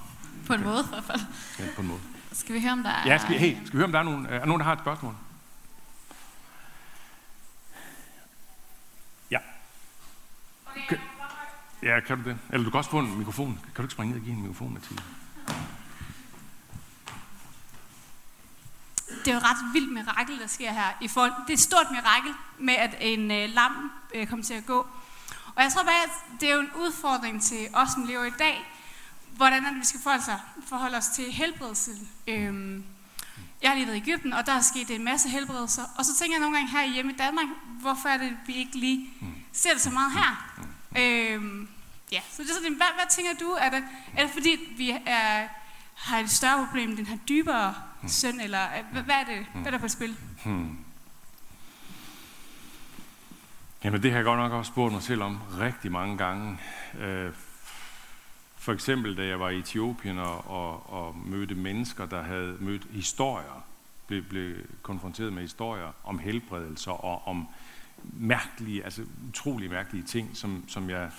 På 0.48 0.54
en 0.54 0.60
okay. 0.60 0.70
måde 0.70 0.84
i 0.84 0.88
hvert 0.90 1.04
fald. 1.04 1.22
Ja, 1.60 1.66
på 1.76 1.82
en 1.82 1.88
måde. 1.88 2.02
Skal 2.32 2.56
vi 2.56 2.62
høre, 2.62 2.72
om 2.72 2.84
der 2.84 2.90
er... 2.90 3.08
Ja, 3.08 3.18
skal 3.18 3.34
vi, 3.34 3.38
hey, 3.38 3.56
skal 3.56 3.72
vi 3.74 3.78
høre, 3.78 3.86
om 3.86 3.92
der 3.92 4.00
er 4.00 4.04
nogen, 4.04 4.26
er 4.26 4.46
nogen, 4.46 4.60
der 4.60 4.66
har 4.66 4.74
et 4.74 4.80
spørgsmål? 4.80 5.16
Kan, 10.90 10.98
Ja, 11.84 12.00
kan 12.00 12.18
du 12.18 12.30
det? 12.30 12.38
Eller 12.50 12.64
du 12.64 12.72
kan 12.72 12.78
også 12.78 12.90
få 12.90 13.00
en 13.00 13.18
mikrofon. 13.18 13.60
Kan 13.64 13.76
du 13.78 13.82
ikke 13.82 13.92
springe 13.92 14.12
ned 14.12 14.20
og 14.20 14.26
give 14.26 14.36
en 14.36 14.42
mikrofon, 14.42 14.74
Mathilde? 14.74 15.04
det 19.26 19.28
er 19.28 19.34
jo 19.34 19.38
et 19.38 19.44
ret 19.44 19.74
vildt 19.74 19.94
mirakel, 19.94 20.40
der 20.40 20.48
sker 20.48 20.72
her. 20.72 20.98
I 21.02 21.08
forhold, 21.08 21.32
det 21.32 21.50
er 21.50 21.54
et 21.54 21.60
stort 21.60 21.92
mirakel 21.92 22.34
med, 22.58 22.74
at 22.74 22.96
en 23.00 23.32
øh, 23.32 23.50
lam 23.50 23.92
øh, 24.14 24.28
kommer 24.28 24.46
til 24.46 24.54
at 24.54 24.66
gå. 24.66 24.88
Og 25.56 25.64
jeg 25.64 25.72
tror 25.72 25.84
bare, 25.84 26.04
at 26.04 26.42
det 26.42 26.50
er 26.50 26.54
jo 26.54 26.60
en 26.60 26.72
udfordring 26.76 27.44
til 27.44 27.68
os, 27.74 27.90
som 27.90 28.06
lever 28.06 28.26
i 28.26 28.32
dag, 28.40 28.74
hvordan 29.36 29.66
er 29.66 29.70
det, 29.70 29.80
vi 29.80 29.86
skal 29.86 30.00
forholde, 30.04 30.24
sig, 30.24 30.40
forholde 30.68 30.98
os 30.98 31.08
til 31.08 31.32
helbredelse. 31.32 31.92
Øhm, 32.28 32.84
jeg 33.64 33.72
har 33.72 33.76
lige 33.76 33.88
været 33.88 33.98
i 33.98 34.02
Ægypten, 34.02 34.34
og 34.34 34.46
der 34.46 34.52
er 34.52 34.62
sket 34.62 34.90
en 34.90 35.04
masse 35.04 35.30
helbredelser. 35.30 35.84
Og 35.98 36.06
så 36.06 36.16
tænker 36.16 36.36
jeg 36.36 36.42
nogle 36.42 36.58
gange 36.58 36.72
her 36.72 36.94
hjemme 36.94 37.12
i 37.12 37.16
Danmark, 37.16 37.46
hvorfor 37.82 38.10
er 38.10 38.18
det, 38.18 38.26
at 38.26 38.48
vi 38.48 38.54
ikke 38.54 38.78
lige 38.78 39.10
ser 39.52 39.74
det 39.74 39.82
så 39.82 39.90
meget 39.90 40.12
her? 40.12 40.60
Øhm, 40.98 41.68
ja, 42.12 42.22
så 42.32 42.44
det 42.44 42.50
er 42.50 42.54
sådan, 42.54 42.76
hvad, 42.76 42.88
hvad 42.96 43.06
tænker 43.10 43.32
du? 43.40 43.52
Er 43.52 43.70
det, 43.70 43.84
er 44.18 44.24
det 44.24 44.32
fordi, 44.32 44.60
vi 44.78 44.90
er, 45.06 45.48
har 45.96 46.20
et 46.20 46.30
større 46.30 46.66
problem, 46.66 46.96
den 46.96 47.06
her 47.06 47.18
dybere 47.18 47.76
søn, 48.08 48.40
eller 48.40 48.64
øh, 48.64 48.84
hvad, 48.92 49.02
hvad 49.02 49.16
er 49.16 49.24
det, 49.24 49.46
hvad 49.54 49.66
er 49.66 49.72
der 49.72 49.78
på 49.78 49.88
spil? 49.88 50.18
Hmm. 50.46 50.78
Jamen 53.84 54.04
det 54.04 54.12
har 54.12 54.18
jeg 54.18 54.26
godt 54.26 54.40
nok 54.40 54.52
også 54.52 54.70
spurgt 54.70 54.94
mig 54.94 55.04
selv 55.04 55.24
om 55.24 55.40
rigtig 55.60 55.92
mange 55.92 56.18
gange. 56.18 56.60
Øh, 57.00 57.32
for 58.64 58.74
eksempel 58.74 59.18
da 59.18 59.26
jeg 59.26 59.40
var 59.40 59.50
i 59.50 59.60
Etiopien 59.60 60.20
og, 60.20 60.48
og, 60.48 60.94
og 60.94 61.18
mødte 61.26 61.56
mennesker, 61.56 62.06
der 62.06 62.24
havde 62.24 62.58
mødt 62.60 62.88
historier, 62.92 63.66
blev, 64.08 64.24
blev 64.24 64.56
konfronteret 64.82 65.34
med 65.34 65.42
historier 65.42 65.92
om 66.04 66.20
helbredelser 66.20 66.92
og 66.92 67.28
om 67.28 67.48
mærkelige, 68.04 68.84
altså 68.84 69.02
utrolig 69.30 69.70
mærkelige 69.70 70.04
ting, 70.04 70.38
som, 70.38 70.64
som 70.68 70.90
jeg 70.90 71.12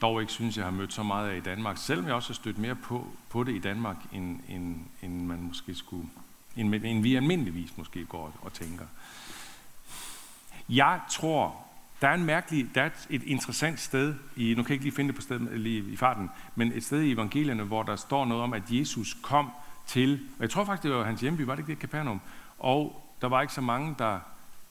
dog 0.00 0.20
ikke 0.20 0.32
synes, 0.32 0.56
jeg 0.56 0.64
har 0.64 0.72
mødt 0.72 0.92
så 0.92 1.02
meget 1.02 1.30
af 1.30 1.36
i 1.36 1.40
Danmark, 1.40 1.78
selvom 1.78 2.06
jeg 2.06 2.14
også 2.14 2.28
har 2.28 2.34
stødt 2.34 2.58
mere 2.58 2.74
på, 2.74 3.06
på 3.28 3.44
det 3.44 3.54
i 3.54 3.58
Danmark, 3.58 3.96
end, 4.12 4.40
end, 4.48 4.76
end 5.02 5.26
man 5.26 5.42
måske 5.42 5.74
skulle, 5.74 6.08
end, 6.56 6.74
end 6.74 7.02
vi 7.02 7.16
almindeligvis 7.16 7.76
måske 7.76 8.04
går 8.04 8.38
og 8.42 8.52
tænker. 8.52 8.84
Jeg 10.68 11.00
tror, 11.10 11.66
der 12.00 12.08
er 12.08 12.14
en 12.14 12.24
mærkelig, 12.24 12.74
der 12.74 12.82
er 12.82 12.90
et 13.10 13.22
interessant 13.22 13.80
sted, 13.80 14.14
i, 14.36 14.54
nu 14.54 14.62
kan 14.62 14.68
jeg 14.68 14.74
ikke 14.74 14.84
lige 14.84 14.94
finde 14.94 15.08
det 15.08 15.14
på 15.16 15.22
stedet 15.22 15.60
lige 15.60 15.84
i 15.92 15.96
farten, 15.96 16.30
men 16.54 16.72
et 16.72 16.84
sted 16.84 17.00
i 17.00 17.12
evangelierne, 17.12 17.62
hvor 17.62 17.82
der 17.82 17.96
står 17.96 18.24
noget 18.24 18.42
om, 18.42 18.52
at 18.52 18.62
Jesus 18.70 19.16
kom 19.22 19.50
til, 19.86 20.20
og 20.36 20.42
jeg 20.42 20.50
tror 20.50 20.64
faktisk, 20.64 20.82
det 20.82 20.90
var 20.90 21.04
hans 21.04 21.20
hjemby, 21.20 21.40
var 21.40 21.54
det 21.54 21.62
ikke 21.62 21.70
det, 21.70 21.80
Capernaum? 21.80 22.20
Og 22.58 23.10
der 23.20 23.28
var 23.28 23.42
ikke 23.42 23.54
så 23.54 23.60
mange, 23.60 23.94
der, 23.98 24.20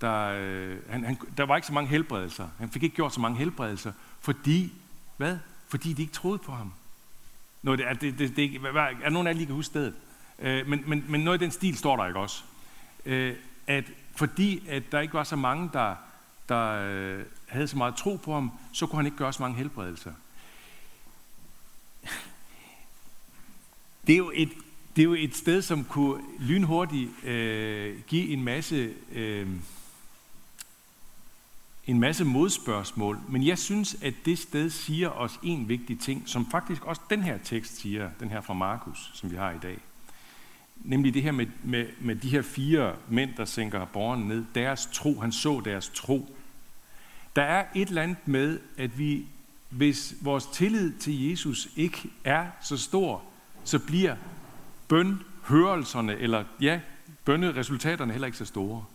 der, 0.01 0.33
øh, 0.41 0.77
han, 0.89 1.03
han, 1.03 1.17
der 1.37 1.43
var 1.43 1.55
ikke 1.55 1.67
så 1.67 1.73
mange 1.73 1.89
helbredelser. 1.89 2.47
Han 2.59 2.69
fik 2.69 2.83
ikke 2.83 2.95
gjort 2.95 3.13
så 3.13 3.21
mange 3.21 3.37
helbredelser, 3.37 3.91
fordi, 4.21 4.73
hvad? 5.17 5.37
Fordi 5.67 5.93
de 5.93 6.01
ikke 6.01 6.13
troede 6.13 6.37
på 6.37 6.51
ham. 6.51 6.73
Nå, 7.61 7.75
det, 7.75 7.87
er, 7.87 7.93
det, 7.93 8.19
det, 8.19 8.35
det, 8.35 8.55
er, 8.55 8.89
er 9.03 9.09
nogen 9.09 9.27
af 9.27 9.31
jer 9.31 9.37
lige 9.37 9.45
kan 9.45 9.55
huske 9.55 9.67
stedet? 9.67 9.93
Øh, 10.39 10.67
men, 10.67 10.83
men, 10.87 11.05
men 11.07 11.21
noget 11.21 11.41
i 11.41 11.43
den 11.43 11.51
stil 11.51 11.77
står 11.77 11.95
der 11.97 12.07
ikke 12.07 12.19
også. 12.19 12.43
Øh, 13.05 13.35
at 13.67 13.85
fordi 14.15 14.67
at 14.69 14.91
der 14.91 14.99
ikke 14.99 15.13
var 15.13 15.23
så 15.23 15.35
mange, 15.35 15.69
der, 15.73 15.95
der 16.49 16.89
øh, 16.89 17.25
havde 17.47 17.67
så 17.67 17.77
meget 17.77 17.95
tro 17.95 18.15
på 18.15 18.33
ham, 18.33 18.51
så 18.73 18.85
kunne 18.85 18.97
han 18.97 19.05
ikke 19.05 19.17
gøre 19.17 19.33
så 19.33 19.41
mange 19.41 19.57
helbredelser. 19.57 20.13
Det 24.07 24.13
er 24.13 24.17
jo 24.17 24.31
et, 24.35 24.49
det 24.95 25.01
er 25.01 25.05
jo 25.05 25.13
et 25.13 25.35
sted, 25.35 25.61
som 25.61 25.83
kunne 25.83 26.23
lynhurtigt 26.39 27.23
øh, 27.23 28.01
give 28.07 28.29
en 28.29 28.43
masse, 28.43 28.93
øh, 29.11 29.47
en 31.87 31.99
masse 31.99 32.25
modspørgsmål, 32.25 33.19
men 33.29 33.45
jeg 33.45 33.57
synes, 33.57 33.95
at 34.01 34.13
det 34.25 34.39
sted 34.39 34.69
siger 34.69 35.09
os 35.09 35.39
en 35.43 35.69
vigtig 35.69 35.99
ting, 35.99 36.23
som 36.25 36.51
faktisk 36.51 36.85
også 36.85 37.01
den 37.09 37.23
her 37.23 37.37
tekst 37.37 37.75
siger, 37.75 38.09
den 38.19 38.29
her 38.29 38.41
fra 38.41 38.53
Markus, 38.53 39.11
som 39.13 39.31
vi 39.31 39.35
har 39.35 39.51
i 39.51 39.59
dag. 39.59 39.79
Nemlig 40.75 41.13
det 41.13 41.23
her 41.23 41.31
med, 41.31 41.47
med, 41.63 41.85
med 41.99 42.15
de 42.15 42.29
her 42.29 42.41
fire 42.41 42.95
mænd, 43.09 43.29
der 43.37 43.45
sænker 43.45 43.85
borgerne 43.85 44.27
ned. 44.27 44.45
Deres 44.55 44.89
tro, 44.93 45.19
han 45.19 45.31
så 45.31 45.61
deres 45.65 45.89
tro. 45.89 46.35
Der 47.35 47.41
er 47.41 47.65
et 47.75 47.87
eller 47.87 48.01
andet 48.01 48.17
med, 48.25 48.59
at 48.77 48.99
vi, 48.99 49.25
hvis 49.69 50.15
vores 50.21 50.45
tillid 50.45 50.93
til 50.99 51.29
Jesus 51.29 51.67
ikke 51.75 52.09
er 52.23 52.47
så 52.61 52.77
stor, 52.77 53.23
så 53.63 53.79
bliver 53.79 54.15
bønhørelserne, 54.87 56.17
eller 56.17 56.43
ja, 56.61 56.79
bønneresultaterne 57.25 58.11
heller 58.11 58.25
ikke 58.25 58.37
så 58.37 58.45
store. 58.45 58.85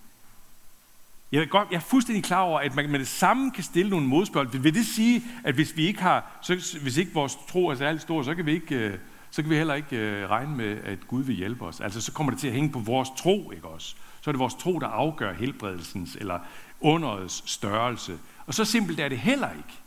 Jeg 1.33 1.43
er, 1.43 1.47
godt, 1.47 1.69
jeg 1.71 1.77
er 1.77 1.81
fuldstændig 1.81 2.25
klar 2.25 2.41
over, 2.41 2.61
at 2.61 2.75
man 2.75 2.91
med 2.91 2.99
det 2.99 3.09
samme 3.09 3.51
kan 3.51 3.65
stille 3.65 3.91
nogle 3.91 4.07
modspørgsmål. 4.07 4.63
Vil 4.63 4.75
det 4.75 4.87
sige, 4.87 5.23
at 5.45 5.55
hvis 5.55 5.77
vi 5.77 5.87
ikke 5.87 6.03
har, 6.03 6.39
så, 6.43 6.79
hvis 6.83 6.97
ikke 6.97 7.13
vores 7.13 7.39
tro 7.49 7.69
er 7.69 7.75
særlig 7.75 8.01
stor, 8.01 8.23
så 8.23 8.35
kan 8.35 8.47
vi 8.47 8.53
ikke, 8.53 8.75
øh, 8.75 8.99
så 9.31 9.43
kan 9.43 9.51
vi 9.51 9.57
heller 9.57 9.75
ikke 9.75 9.97
øh, 9.97 10.31
regne 10.31 10.57
med, 10.57 10.79
at 10.85 11.09
Gud 11.09 11.23
vil 11.23 11.37
hjælpe 11.37 11.65
os. 11.65 11.81
Altså, 11.81 12.01
så 12.01 12.13
kommer 12.13 12.31
det 12.31 12.41
til 12.41 12.49
at 12.49 12.55
hænge 12.55 12.71
på 12.71 12.79
vores 12.79 13.09
tro, 13.17 13.51
ikke 13.51 13.69
også? 13.69 13.97
Så 14.21 14.31
er 14.31 14.33
det 14.33 14.39
vores 14.39 14.55
tro, 14.55 14.79
der 14.79 14.87
afgør 14.87 15.33
helbredelsens 15.33 16.17
eller 16.21 16.39
underets 16.81 17.51
størrelse. 17.51 18.19
Og 18.47 18.55
så 18.55 18.65
simpelt 18.65 19.01
er 19.01 19.09
det 19.09 19.19
heller 19.19 19.51
ikke. 19.51 19.79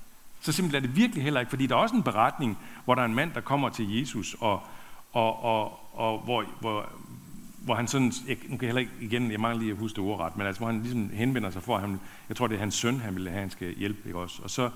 Så 0.41 0.51
simpelt 0.51 0.75
er 0.75 0.79
det 0.79 0.95
virkelig 0.95 1.23
heller 1.23 1.39
ikke, 1.39 1.49
fordi 1.49 1.67
der 1.67 1.75
er 1.75 1.79
også 1.79 1.95
en 1.95 2.03
beretning, 2.03 2.57
hvor 2.85 2.95
der 2.95 3.01
er 3.01 3.05
en 3.05 3.15
mand, 3.15 3.31
der 3.33 3.41
kommer 3.41 3.69
til 3.69 3.99
Jesus, 3.99 4.35
og, 4.39 4.61
og, 5.13 5.43
og, 5.43 5.79
og 5.93 6.19
hvor, 6.19 6.45
hvor, 6.59 6.89
hvor 7.61 7.75
han 7.75 7.87
sådan, 7.87 8.13
jeg, 8.27 8.37
nu 8.47 8.57
kan 8.57 8.61
jeg 8.61 8.67
heller 8.67 8.79
ikke 8.79 8.91
igen, 9.01 9.31
jeg 9.31 9.39
mangler 9.39 9.59
lige 9.59 9.71
at 9.71 9.77
huske 9.77 9.95
det 9.95 10.03
ordret, 10.03 10.37
men 10.37 10.47
altså, 10.47 10.59
hvor 10.59 10.67
han 10.67 10.81
ligesom 10.81 11.09
henvender 11.09 11.49
sig 11.49 11.63
for, 11.63 11.75
at 11.75 11.81
han, 11.81 11.99
jeg 12.29 12.37
tror, 12.37 12.47
det 12.47 12.55
er 12.55 12.59
hans 12.59 12.75
søn, 12.75 12.99
han 12.99 13.15
vil 13.15 13.29
have, 13.29 13.39
han 13.39 13.49
skal 13.49 13.75
hjælpe, 13.75 13.99
ikke 14.05 14.19
også? 14.19 14.41
Og 14.43 14.49
så, 14.49 14.69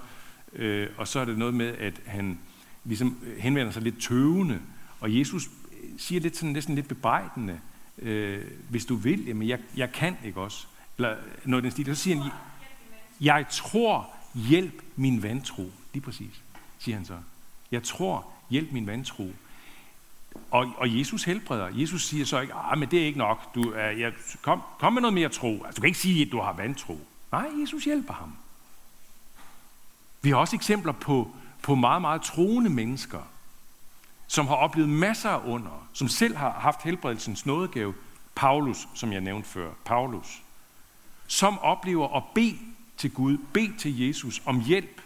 øh, 0.54 0.90
og 0.98 1.08
så 1.08 1.20
er 1.20 1.26
det 1.26 1.38
noget 1.38 1.54
med, 1.54 1.78
at 1.78 2.02
han 2.06 2.40
ligesom 2.86 3.18
øh, 3.24 3.38
henvender 3.38 3.72
sig 3.72 3.82
lidt 3.82 4.02
tøvende, 4.02 4.60
og 5.00 5.20
Jesus 5.20 5.50
øh, 5.84 5.90
siger 5.98 6.22
lidt 6.22 6.36
sådan, 6.38 6.54
næsten 6.54 6.76
lidt 6.76 6.88
bebrejdende, 6.88 7.60
øh, 8.00 8.44
hvis 8.70 8.86
du 8.86 8.96
vil, 8.96 9.26
jamen 9.26 9.48
jeg, 9.48 9.60
jeg 9.78 9.92
kan, 9.92 10.18
ikke 10.26 10.42
også? 10.42 10.68
Eller 10.98 11.12
øh, 11.12 11.18
noget 11.46 11.64
den 11.64 11.72
stil. 11.72 11.86
Så 11.86 11.96
siger 11.96 12.22
han, 12.22 12.32
jeg 13.22 13.46
tror, 13.52 14.10
hjælp 14.36 14.82
min 14.96 15.24
vantro. 15.24 15.72
Lige 15.94 16.04
præcis, 16.04 16.42
siger 16.80 16.96
han 16.96 17.06
så. 17.06 17.18
Jeg 17.72 17.84
tror, 17.84 18.26
hjælp 18.50 18.72
min 18.72 18.88
vantro. 18.88 19.32
Og, 20.52 20.74
og 20.78 20.98
Jesus 20.98 21.24
helbreder. 21.24 21.68
Jesus 21.74 22.06
siger 22.06 22.26
så 22.26 22.40
ikke, 22.40 22.54
ah, 22.54 22.78
men 22.78 22.92
det 22.92 23.02
er 23.02 23.06
ikke 23.06 23.20
nok. 23.20 23.56
Du, 23.56 23.62
uh, 23.62 24.00
jeg, 24.00 24.14
kom, 24.42 24.62
kom 24.80 24.94
med 24.94 25.02
noget 25.02 25.14
mere 25.14 25.30
tro. 25.30 25.64
Altså, 25.64 25.76
du 25.76 25.82
kan 25.82 25.88
ikke 25.88 26.00
sige, 26.00 26.26
at 26.26 26.32
du 26.32 26.42
har 26.42 26.54
vantro. 26.54 27.00
Nej, 27.32 27.48
Jesus 27.62 27.86
hjælper 27.86 28.14
ham. 28.14 28.36
Vi 30.22 30.30
har 30.30 30.38
også 30.38 30.56
eksempler 30.56 30.92
på, 30.92 31.36
på 31.66 31.76
meget, 31.76 32.02
meget 32.02 32.22
troende 32.22 32.70
mennesker, 32.70 33.22
som 34.28 34.48
har 34.48 34.56
oplevet 34.56 34.90
masser 34.90 35.30
af 35.30 35.42
under, 35.46 35.88
som 35.94 36.08
selv 36.08 36.36
har 36.36 36.52
haft 36.52 36.84
helbredelsens 36.84 37.46
nådegave. 37.46 37.94
Paulus, 38.36 38.88
som 38.96 39.14
jeg 39.14 39.22
nævnte 39.22 39.50
før. 39.50 39.72
Paulus. 39.86 40.42
Som 41.28 41.60
oplever 41.60 42.18
at 42.18 42.24
bede 42.36 42.58
til 42.98 43.12
Gud, 43.12 43.38
bede 43.54 43.78
til 43.78 44.00
Jesus 44.00 44.42
om 44.46 44.60
hjælp 44.60 45.02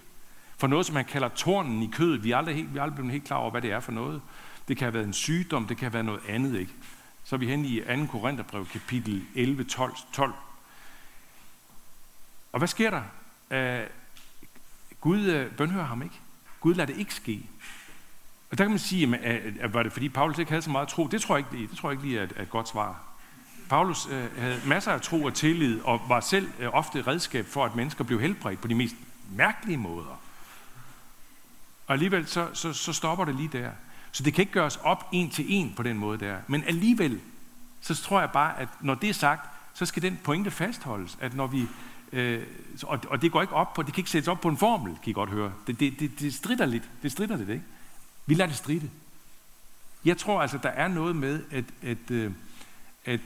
for 0.57 0.67
noget, 0.67 0.85
som 0.85 0.95
han 0.95 1.05
kalder 1.05 1.27
tornen 1.27 1.83
i 1.83 1.87
kødet. 1.87 2.23
Vi 2.23 2.31
er 2.31 2.37
aldrig, 2.37 2.55
helt, 2.55 2.73
vi 2.73 2.77
er 2.77 2.83
aldrig 2.83 2.95
blevet 2.95 3.11
helt 3.11 3.23
klar 3.23 3.37
over, 3.37 3.51
hvad 3.51 3.61
det 3.61 3.71
er 3.71 3.79
for 3.79 3.91
noget. 3.91 4.21
Det 4.67 4.77
kan 4.77 4.85
have 4.85 4.93
været 4.93 5.07
en 5.07 5.13
sygdom, 5.13 5.67
det 5.67 5.77
kan 5.77 5.85
have 5.85 5.93
været 5.93 6.05
noget 6.05 6.21
andet. 6.27 6.59
Ikke? 6.59 6.71
Så 7.23 7.35
er 7.35 7.37
vi 7.37 7.47
hen 7.47 7.65
i 7.65 7.81
2. 7.81 8.05
Korintherbrev, 8.05 8.65
kapitel 8.65 9.25
11, 9.35 9.63
12, 9.63 9.95
12. 10.13 10.33
Og 12.51 12.57
hvad 12.57 12.67
sker 12.67 12.89
der? 12.89 13.03
Uh, 13.81 13.89
Gud 15.01 15.45
uh, 15.45 15.55
bønhører 15.55 15.85
ham 15.85 16.01
ikke. 16.01 16.19
Gud 16.59 16.73
lader 16.73 16.93
det 16.93 16.97
ikke 16.97 17.13
ske. 17.13 17.41
Og 18.51 18.57
der 18.57 18.63
kan 18.63 18.71
man 18.71 18.79
sige, 18.79 19.17
at, 19.17 19.53
at 19.59 19.73
var 19.73 19.83
det 19.83 19.91
fordi 19.91 20.09
Paulus 20.09 20.37
ikke 20.37 20.51
havde 20.51 20.61
så 20.61 20.69
meget 20.69 20.87
tro? 20.87 21.07
Det 21.07 21.21
tror 21.21 21.37
jeg 21.37 21.53
ikke, 21.53 21.67
det 21.71 21.77
tror 21.77 21.89
jeg 21.89 21.93
ikke 21.93 22.07
lige 22.07 22.19
er 22.19 22.41
et 22.41 22.49
godt 22.49 22.69
svar. 22.69 23.03
Paulus 23.69 24.07
øh, 24.11 24.37
havde 24.37 24.61
masser 24.65 24.91
af 24.91 25.01
tro 25.01 25.23
og 25.23 25.33
tillid, 25.33 25.81
og 25.81 26.01
var 26.07 26.19
selv 26.19 26.49
øh, 26.59 26.69
ofte 26.73 27.01
redskab 27.01 27.45
for, 27.45 27.65
at 27.65 27.75
mennesker 27.75 28.03
blev 28.03 28.21
helbredt 28.21 28.61
på 28.61 28.67
de 28.67 28.75
mest 28.75 28.95
mærkelige 29.31 29.77
måder. 29.77 30.19
Og 31.87 31.93
alligevel 31.93 32.27
så, 32.27 32.47
så, 32.53 32.73
så 32.73 32.93
stopper 32.93 33.25
det 33.25 33.35
lige 33.35 33.49
der. 33.53 33.69
Så 34.11 34.23
det 34.23 34.33
kan 34.33 34.41
ikke 34.41 34.51
gøres 34.51 34.79
op 34.83 35.09
en 35.11 35.29
til 35.29 35.45
en 35.47 35.73
på 35.75 35.83
den 35.83 35.97
måde 35.97 36.19
der. 36.19 36.37
Men 36.47 36.63
alligevel, 36.63 37.19
så 37.81 37.95
tror 37.95 38.19
jeg 38.19 38.31
bare, 38.31 38.59
at 38.59 38.67
når 38.81 38.95
det 38.95 39.09
er 39.09 39.13
sagt, 39.13 39.49
så 39.73 39.85
skal 39.85 40.01
den 40.01 40.19
pointe 40.23 40.51
fastholdes, 40.51 41.17
at 41.21 41.33
når 41.33 41.47
vi, 41.47 41.67
øh, 42.13 42.43
og, 42.83 42.99
og 43.07 43.21
det 43.21 43.31
går 43.31 43.41
ikke 43.41 43.53
op 43.53 43.73
på, 43.73 43.83
det 43.83 43.93
kan 43.93 44.01
ikke 44.01 44.09
sættes 44.09 44.27
op 44.27 44.41
på 44.41 44.49
en 44.49 44.57
formel, 44.57 44.97
kan 45.03 45.09
I 45.09 45.13
godt 45.13 45.29
høre. 45.29 45.53
Det, 45.67 45.79
det, 45.79 45.99
det, 45.99 46.19
det 46.19 46.33
strider 46.33 46.65
lidt, 46.65 46.89
det 47.03 47.11
strider 47.11 47.37
lidt, 47.37 47.49
ikke? 47.49 47.63
Vi 48.25 48.33
lader 48.33 48.47
det 48.47 48.57
stride. 48.57 48.89
Jeg 50.05 50.17
tror 50.17 50.41
altså, 50.41 50.59
der 50.63 50.69
er 50.69 50.87
noget 50.87 51.15
med, 51.15 51.43
at, 51.51 51.65
at, 51.81 52.11
øh, 52.11 52.31
at, 53.05 53.19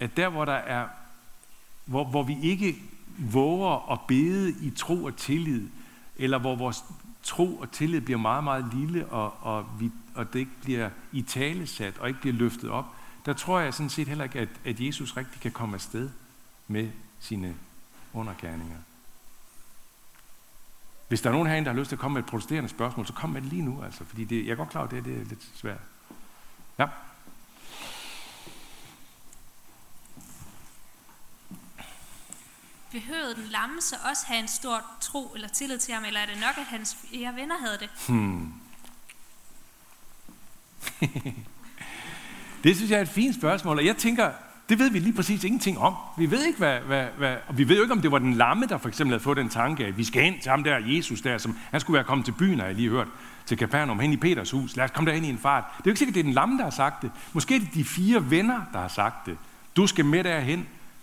at 0.00 0.16
der, 0.16 0.28
hvor 0.28 0.44
der 0.44 0.52
er, 0.52 0.88
hvor, 1.84 2.04
hvor 2.04 2.22
vi 2.22 2.36
ikke 2.42 2.76
våger 3.18 3.92
at 3.92 4.00
bede 4.08 4.54
i 4.60 4.70
tro 4.70 5.04
og 5.04 5.16
tillid, 5.16 5.68
eller 6.16 6.38
hvor 6.38 6.56
vores 6.56 6.84
tro 7.22 7.56
og 7.56 7.72
tillid 7.72 8.00
bliver 8.00 8.18
meget, 8.18 8.44
meget 8.44 8.74
lille, 8.74 9.06
og, 9.06 9.34
og, 9.40 9.66
vi, 9.80 9.90
og 10.14 10.32
det 10.32 10.38
ikke 10.38 10.60
bliver 10.62 10.90
i 11.12 11.22
tale 11.22 11.66
sat, 11.66 11.98
og 11.98 12.08
ikke 12.08 12.20
bliver 12.20 12.34
løftet 12.34 12.70
op, 12.70 12.86
der 13.26 13.32
tror 13.32 13.60
jeg 13.60 13.74
sådan 13.74 13.90
set 13.90 14.08
heller 14.08 14.24
ikke, 14.24 14.38
at, 14.38 14.48
at 14.64 14.80
Jesus 14.80 15.16
rigtig 15.16 15.40
kan 15.40 15.50
komme 15.50 15.74
afsted 15.74 16.10
med 16.72 16.90
sine 17.20 17.56
undergærninger. 18.12 18.78
Hvis 21.08 21.20
der 21.20 21.28
er 21.28 21.32
nogen 21.32 21.48
herinde, 21.48 21.64
der 21.66 21.72
har 21.72 21.78
lyst 21.78 21.88
til 21.88 21.96
at 21.96 22.00
komme 22.00 22.14
med 22.14 22.22
et 22.22 22.30
protesterende 22.30 22.68
spørgsmål, 22.68 23.06
så 23.06 23.12
kom 23.12 23.30
med 23.30 23.40
det 23.40 23.50
lige 23.50 23.62
nu, 23.62 23.82
altså, 23.82 24.04
fordi 24.04 24.24
det, 24.24 24.46
jeg 24.46 24.52
er 24.52 24.56
godt 24.56 24.68
klar 24.70 24.80
over, 24.80 24.88
at 24.88 24.94
det, 24.94 25.04
det 25.04 25.20
er 25.20 25.24
lidt 25.24 25.50
svært. 25.54 25.80
Ja. 26.78 26.86
Behøvede 32.90 33.34
den 33.34 33.44
lamme 33.44 33.80
så 33.80 33.96
også 34.10 34.26
have 34.26 34.40
en 34.40 34.48
stor 34.48 34.84
tro 35.00 35.32
eller 35.34 35.48
tillid 35.48 35.78
til 35.78 35.94
ham, 35.94 36.04
eller 36.04 36.20
er 36.20 36.26
det 36.26 36.40
nok, 36.40 36.58
at 36.58 36.64
hans 36.64 36.96
flere 37.08 37.36
venner 37.36 37.58
havde 37.58 37.78
det? 37.78 37.90
Hmm. 38.08 38.52
det 42.64 42.76
synes 42.76 42.90
jeg 42.90 42.98
er 42.98 43.02
et 43.02 43.08
fint 43.08 43.34
spørgsmål, 43.34 43.78
og 43.78 43.86
jeg 43.86 43.96
tænker, 43.96 44.32
det 44.72 44.78
ved 44.78 44.90
vi 44.90 44.98
lige 44.98 45.12
præcis 45.12 45.44
ingenting 45.44 45.78
om. 45.78 45.94
Vi 46.16 46.30
ved 46.30 46.46
ikke, 46.46 46.58
hvad, 46.58 46.80
hvad, 46.80 47.06
hvad, 47.18 47.36
og 47.48 47.58
vi 47.58 47.68
ved 47.68 47.76
jo 47.76 47.82
ikke, 47.82 47.92
om 47.92 48.00
det 48.00 48.12
var 48.12 48.18
den 48.18 48.34
lamme, 48.34 48.66
der 48.66 48.78
for 48.78 48.88
eksempel 48.88 49.12
havde 49.12 49.22
fået 49.22 49.36
den 49.36 49.48
tanke, 49.48 49.86
at 49.86 49.98
vi 49.98 50.04
skal 50.04 50.22
hen 50.22 50.40
til 50.42 50.50
ham 50.50 50.64
der, 50.64 50.78
Jesus 50.84 51.20
der, 51.20 51.38
som 51.38 51.56
han 51.70 51.80
skulle 51.80 51.94
være 51.94 52.04
kommet 52.04 52.24
til 52.24 52.32
byen, 52.32 52.58
har 52.58 52.66
jeg 52.66 52.74
lige 52.74 52.88
hørt, 52.88 53.08
til 53.46 53.58
Kapernaum, 53.58 54.00
hen 54.00 54.12
i 54.12 54.16
Peters 54.16 54.50
hus. 54.50 54.76
Lad 54.76 54.84
os 54.84 54.90
komme 54.90 55.10
derhen 55.10 55.24
i 55.24 55.28
en 55.28 55.38
fart. 55.38 55.64
Det 55.64 55.76
er 55.78 55.82
jo 55.86 55.90
ikke 55.90 55.98
sikkert, 55.98 56.14
det 56.14 56.20
er 56.20 56.24
den 56.24 56.32
lamme, 56.32 56.58
der 56.58 56.64
har 56.64 56.70
sagt 56.70 57.02
det. 57.02 57.10
Måske 57.32 57.56
er 57.56 57.58
det 57.58 57.74
de 57.74 57.84
fire 57.84 58.30
venner, 58.30 58.60
der 58.72 58.78
har 58.78 58.88
sagt 58.88 59.26
det. 59.26 59.38
Du 59.76 59.86
skal 59.86 60.04
med 60.04 60.24
derhen. 60.24 60.58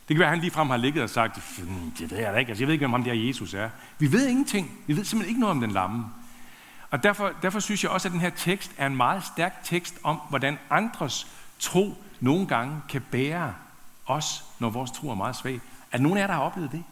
Det 0.08 0.15
kan 0.15 0.19
være, 0.19 0.27
at 0.27 0.34
han 0.34 0.39
ligefrem 0.39 0.69
har 0.69 0.77
ligget 0.77 1.03
og 1.03 1.10
sagt, 1.10 1.36
det 1.99 2.12
ved 2.12 2.17
jeg 2.17 2.34
da 2.34 2.38
ikke. 2.38 2.49
Altså, 2.49 2.62
jeg 2.62 2.67
ved 2.67 2.73
ikke, 2.73 2.84
hvem 2.84 2.91
ham 2.91 3.03
der 3.03 3.13
Jesus 3.13 3.53
er. 3.53 3.69
Vi 3.99 4.12
ved 4.12 4.27
ingenting. 4.27 4.71
Vi 4.88 4.97
ved 4.97 5.03
simpelthen 5.03 5.29
ikke 5.29 5.39
noget 5.39 5.55
om 5.55 5.62
den 5.62 5.71
lamme. 5.71 6.05
Og 6.91 7.03
derfor, 7.03 7.32
derfor 7.41 7.60
synes 7.60 7.84
jeg 7.84 7.91
også, 7.91 8.08
at 8.08 8.12
den 8.12 8.21
her 8.21 8.29
tekst 8.29 8.71
er 8.77 8.88
en 8.88 8.95
meget 8.95 9.23
stærk 9.23 9.63
tekst 9.63 9.95
om, 10.03 10.19
hvordan 10.29 10.58
andres 10.69 11.27
tro 11.60 12.03
nogle 12.19 12.47
gange 12.47 12.82
kan 12.89 13.01
bære 13.12 13.53
os, 14.05 14.43
når 14.60 14.69
vores 14.69 14.91
tro 14.91 15.10
er 15.10 15.15
meget 15.15 15.36
svag. 15.36 15.60
At 15.91 16.01
nogen 16.01 16.17
af 16.17 16.21
jer, 16.21 16.27
der 16.27 16.34
har 16.34 16.41
oplevet 16.41 16.71
det? 16.71 16.84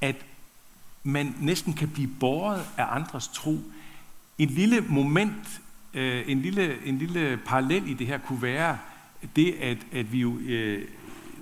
At 0.00 0.16
man 1.02 1.34
næsten 1.40 1.72
kan 1.72 1.88
blive 1.88 2.10
båret 2.20 2.64
af 2.76 2.86
andres 2.96 3.28
tro. 3.28 3.58
En 4.38 4.48
lille 4.48 4.80
moment, 4.80 5.60
øh, 5.94 6.24
en, 6.26 6.42
lille, 6.42 6.86
en 6.86 6.98
lille 6.98 7.36
parallel 7.46 7.88
i 7.88 7.94
det 7.94 8.06
her 8.06 8.18
kunne 8.18 8.42
være 8.42 8.78
det, 9.36 9.52
at, 9.52 9.78
at 9.92 10.12
vi 10.12 10.20
jo, 10.20 10.38
øh, 10.38 10.88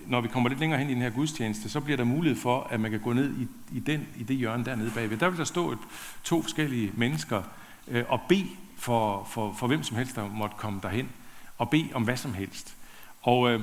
når 0.06 0.20
vi 0.20 0.28
kommer 0.28 0.48
lidt 0.48 0.60
længere 0.60 0.78
hen 0.78 0.90
i 0.90 0.94
den 0.94 1.02
her 1.02 1.10
gudstjeneste, 1.10 1.68
så 1.68 1.80
bliver 1.80 1.96
der 1.96 2.04
mulighed 2.04 2.40
for, 2.40 2.66
at 2.70 2.80
man 2.80 2.90
kan 2.90 3.00
gå 3.00 3.12
ned 3.12 3.34
i, 3.36 3.48
i, 3.76 3.80
den, 3.80 4.06
i 4.16 4.22
det 4.22 4.36
hjørne 4.36 4.64
dernede 4.64 4.90
bagved. 4.90 5.16
Der 5.16 5.28
vil 5.28 5.38
der 5.38 5.44
stå 5.44 5.72
et, 5.72 5.78
to 6.24 6.42
forskellige 6.42 6.92
mennesker 6.96 7.42
øh, 7.88 8.04
og 8.08 8.20
bede 8.28 8.48
for, 8.76 9.28
for, 9.30 9.54
for 9.58 9.66
hvem 9.66 9.82
som 9.82 9.96
helst, 9.96 10.16
der 10.16 10.28
måtte 10.28 10.56
komme 10.58 10.80
derhen, 10.82 11.08
og 11.58 11.70
bede 11.70 11.88
om 11.94 12.02
hvad 12.02 12.16
som 12.16 12.34
helst. 12.34 12.76
Og, 13.22 13.50
øh, 13.50 13.60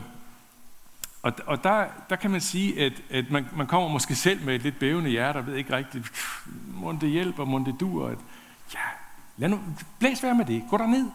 og, 1.21 1.33
og 1.45 1.63
der, 1.63 1.85
der 2.09 2.15
kan 2.15 2.31
man 2.31 2.41
sige, 2.41 2.85
at, 2.85 2.93
at 3.09 3.31
man, 3.31 3.47
man 3.55 3.67
kommer 3.67 3.89
måske 3.89 4.15
selv 4.15 4.45
med 4.45 4.55
et 4.55 4.61
lidt 4.61 4.79
bævende 4.79 5.09
hjerte, 5.09 5.37
og 5.37 5.47
ved 5.47 5.55
ikke 5.55 5.75
rigtigt, 5.75 6.11
må 6.73 6.91
det 6.91 7.09
hjælper, 7.09 7.45
må 7.45 7.59
det 7.59 7.75
dur, 7.79 8.07
at, 8.07 8.17
ja, 8.73 8.79
lad 9.37 9.49
nu, 9.49 9.59
blæs 9.99 10.23
være 10.23 10.35
med 10.35 10.45
det, 10.45 10.63
gå 10.69 10.77
der 10.77 10.87
ned 10.87 11.09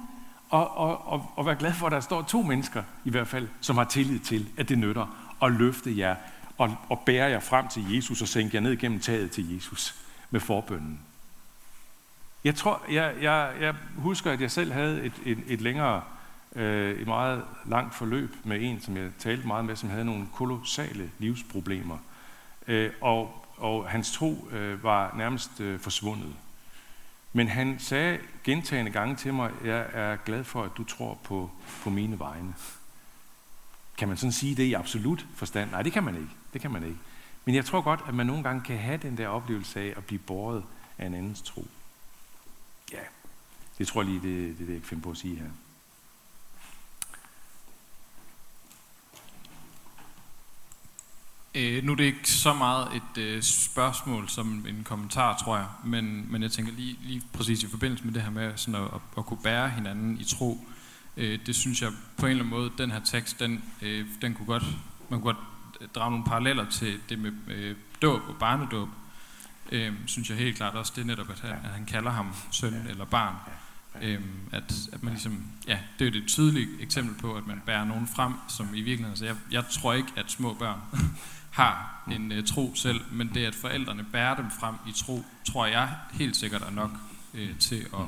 og, 0.50 0.76
og, 0.76 1.08
og, 1.08 1.32
og 1.36 1.46
vær 1.46 1.54
glad 1.54 1.72
for, 1.72 1.86
at 1.86 1.92
der 1.92 2.00
står 2.00 2.22
to 2.22 2.42
mennesker 2.42 2.82
i 3.04 3.10
hvert 3.10 3.28
fald, 3.28 3.48
som 3.60 3.76
har 3.76 3.84
tillid 3.84 4.18
til, 4.18 4.48
at 4.56 4.68
det 4.68 4.78
nytter, 4.78 5.34
at 5.42 5.52
løfte 5.52 5.98
jer, 5.98 6.16
og, 6.58 6.76
og 6.88 7.00
bære 7.06 7.30
jer 7.30 7.40
frem 7.40 7.68
til 7.68 7.94
Jesus, 7.94 8.22
og 8.22 8.28
sænke 8.28 8.56
jer 8.56 8.60
ned 8.60 8.76
gennem 8.76 9.00
taget 9.00 9.30
til 9.30 9.54
Jesus 9.54 9.94
med 10.30 10.40
forbønnen. 10.40 11.00
Jeg 12.44 12.54
tror, 12.54 12.82
jeg, 12.90 13.14
jeg, 13.20 13.52
jeg 13.60 13.74
husker, 13.96 14.32
at 14.32 14.40
jeg 14.40 14.50
selv 14.50 14.72
havde 14.72 15.02
et, 15.02 15.12
et, 15.24 15.38
et 15.46 15.60
længere 15.60 16.02
øh, 16.54 17.00
et 17.00 17.06
meget 17.06 17.44
langt 17.66 17.94
forløb 17.94 18.34
med 18.44 18.58
en, 18.60 18.80
som 18.80 18.96
jeg 18.96 19.10
talte 19.18 19.46
meget 19.46 19.64
med, 19.64 19.76
som 19.76 19.90
havde 19.90 20.04
nogle 20.04 20.26
kolossale 20.34 21.10
livsproblemer. 21.18 21.98
Øh, 22.68 22.90
og, 23.00 23.46
og 23.56 23.90
hans 23.90 24.12
tro 24.12 24.48
øh, 24.52 24.82
var 24.82 25.14
nærmest 25.16 25.60
øh, 25.60 25.80
forsvundet. 25.80 26.34
Men 27.32 27.48
han 27.48 27.78
sagde 27.78 28.18
gentagende 28.44 28.90
gange 28.90 29.16
til 29.16 29.34
mig, 29.34 29.52
jeg 29.64 29.86
er 29.92 30.16
glad 30.16 30.44
for, 30.44 30.62
at 30.62 30.70
du 30.76 30.84
tror 30.84 31.18
på, 31.24 31.50
på 31.82 31.90
mine 31.90 32.18
vegne. 32.18 32.54
Kan 33.98 34.08
man 34.08 34.16
sådan 34.16 34.32
sige 34.32 34.54
det 34.54 34.62
i 34.62 34.72
absolut 34.72 35.26
forstand? 35.34 35.70
Nej, 35.70 35.82
det 35.82 35.92
kan 35.92 36.04
man 36.04 36.14
ikke. 36.14 36.30
Det 36.52 36.60
kan 36.60 36.70
man 36.70 36.84
ikke. 36.84 36.98
Men 37.44 37.54
jeg 37.54 37.64
tror 37.64 37.80
godt, 37.80 38.00
at 38.08 38.14
man 38.14 38.26
nogle 38.26 38.42
gange 38.42 38.62
kan 38.62 38.78
have 38.78 38.96
den 38.96 39.18
der 39.18 39.28
oplevelse 39.28 39.80
af 39.80 39.94
at 39.96 40.04
blive 40.04 40.18
båret 40.18 40.64
af 40.98 41.06
en 41.06 41.14
andens 41.14 41.42
tro. 41.42 41.66
Ja, 42.92 43.02
det 43.78 43.86
tror 43.86 44.02
jeg 44.02 44.10
lige, 44.10 44.20
det, 44.22 44.58
det, 44.58 44.66
det 44.66 44.72
jeg 44.72 44.82
kan 44.82 44.88
finde 44.88 45.02
på 45.02 45.10
at 45.10 45.16
sige 45.16 45.36
her. 45.36 45.50
Øh, 51.54 51.84
nu 51.84 51.92
er 51.92 51.96
det 51.96 52.04
ikke 52.04 52.30
så 52.30 52.54
meget 52.54 52.88
et 52.96 53.22
øh, 53.22 53.42
spørgsmål 53.42 54.28
som 54.28 54.66
en 54.68 54.84
kommentar, 54.84 55.36
tror 55.44 55.56
jeg, 55.56 55.66
men, 55.84 56.32
men 56.32 56.42
jeg 56.42 56.50
tænker 56.50 56.72
lige, 56.72 56.98
lige 57.02 57.22
præcis 57.32 57.62
i 57.62 57.68
forbindelse 57.68 58.04
med 58.04 58.14
det 58.14 58.22
her 58.22 58.30
med 58.30 58.52
sådan 58.56 58.74
at, 58.74 58.82
at, 58.82 59.00
at 59.18 59.26
kunne 59.26 59.42
bære 59.42 59.70
hinanden 59.70 60.20
i 60.20 60.24
tro, 60.24 60.68
øh, 61.16 61.38
det 61.46 61.56
synes 61.56 61.82
jeg 61.82 61.90
på 62.16 62.26
en 62.26 62.30
eller 62.30 62.44
anden 62.44 62.58
måde, 62.58 62.70
den 62.78 62.90
her 62.90 63.00
tekst, 63.00 63.40
den, 63.40 63.64
øh, 63.82 64.06
den 64.22 64.34
kunne 64.34 64.46
godt, 64.46 64.64
man 65.08 65.20
kunne 65.20 65.34
godt 65.34 65.94
drage 65.94 66.10
nogle 66.10 66.24
paralleller 66.24 66.70
til 66.70 66.98
det 67.08 67.18
med 67.18 67.32
øh, 67.48 67.76
dåb 68.02 68.22
og 68.28 68.36
barnedåb, 68.40 68.88
øh, 69.72 69.92
synes 70.06 70.30
jeg 70.30 70.38
helt 70.38 70.56
klart 70.56 70.74
også, 70.74 70.92
det 70.96 71.02
er 71.02 71.06
netop, 71.06 71.30
at 71.30 71.40
han, 71.40 71.50
at 71.50 71.70
han 71.70 71.86
kalder 71.86 72.10
ham 72.10 72.34
søn 72.50 72.86
eller 72.88 73.04
barn. 73.04 73.34
Øhm, 74.02 74.40
at, 74.52 74.72
at 74.92 75.02
man 75.02 75.12
ligesom, 75.12 75.44
ja, 75.66 75.78
det 75.98 76.06
er 76.06 76.10
jo 76.10 76.18
et 76.18 76.28
tydeligt 76.28 76.68
eksempel 76.80 77.14
på, 77.20 77.34
at 77.34 77.46
man 77.46 77.62
bærer 77.66 77.84
nogen 77.84 78.08
frem, 78.16 78.32
som 78.48 78.66
i 78.74 78.80
virkeligheden, 78.80 79.10
altså 79.10 79.24
jeg, 79.24 79.36
jeg 79.50 79.64
tror 79.70 79.92
ikke, 79.92 80.08
at 80.16 80.30
små 80.30 80.54
børn 80.54 80.80
har 81.50 82.02
en 82.10 82.32
øh, 82.32 82.46
tro 82.46 82.74
selv, 82.74 83.00
men 83.12 83.30
det 83.34 83.44
at 83.44 83.54
forældrene 83.54 84.06
bærer 84.12 84.36
dem 84.36 84.50
frem 84.60 84.74
i 84.88 84.92
tro, 84.92 85.24
tror 85.44 85.66
jeg 85.66 85.90
helt 86.12 86.36
sikkert 86.36 86.62
er 86.62 86.70
nok 86.70 86.90
øh, 87.34 87.58
til 87.58 87.86
at, 87.94 88.06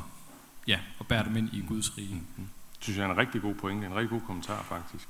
ja, 0.66 0.78
at 1.00 1.06
bære 1.06 1.24
dem 1.24 1.36
ind 1.36 1.48
i 1.52 1.64
Guds 1.68 1.98
rige. 1.98 2.14
Mm-hmm. 2.14 2.48
Det 2.74 2.84
synes 2.84 2.98
jeg 2.98 3.06
er 3.06 3.10
en 3.10 3.18
rigtig 3.18 3.42
god 3.42 3.54
pointe, 3.54 3.86
en 3.86 3.94
rigtig 3.94 4.10
god 4.10 4.20
kommentar 4.20 4.62
faktisk. 4.62 5.08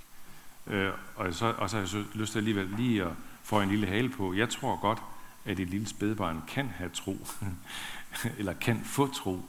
Øh, 0.67 0.93
og 1.17 1.35
så, 1.35 1.55
og 1.59 1.71
så 1.71 1.77
har 1.77 1.83
jeg 1.83 1.89
så 1.89 2.05
lyst 2.15 2.33
til 2.33 2.39
alligevel 2.39 2.69
lige 2.77 3.03
at 3.03 3.13
få 3.43 3.61
en 3.61 3.69
lille 3.69 3.87
hale 3.87 4.09
på. 4.09 4.35
Jeg 4.35 4.49
tror 4.49 4.81
godt, 4.81 4.99
at 5.45 5.61
et 5.61 5.69
lille 5.69 5.89
spædbarn 5.89 6.43
kan 6.49 6.69
have 6.69 6.91
tro, 6.91 7.27
eller 8.39 8.53
kan 8.53 8.81
få 8.85 9.15
tro. 9.15 9.43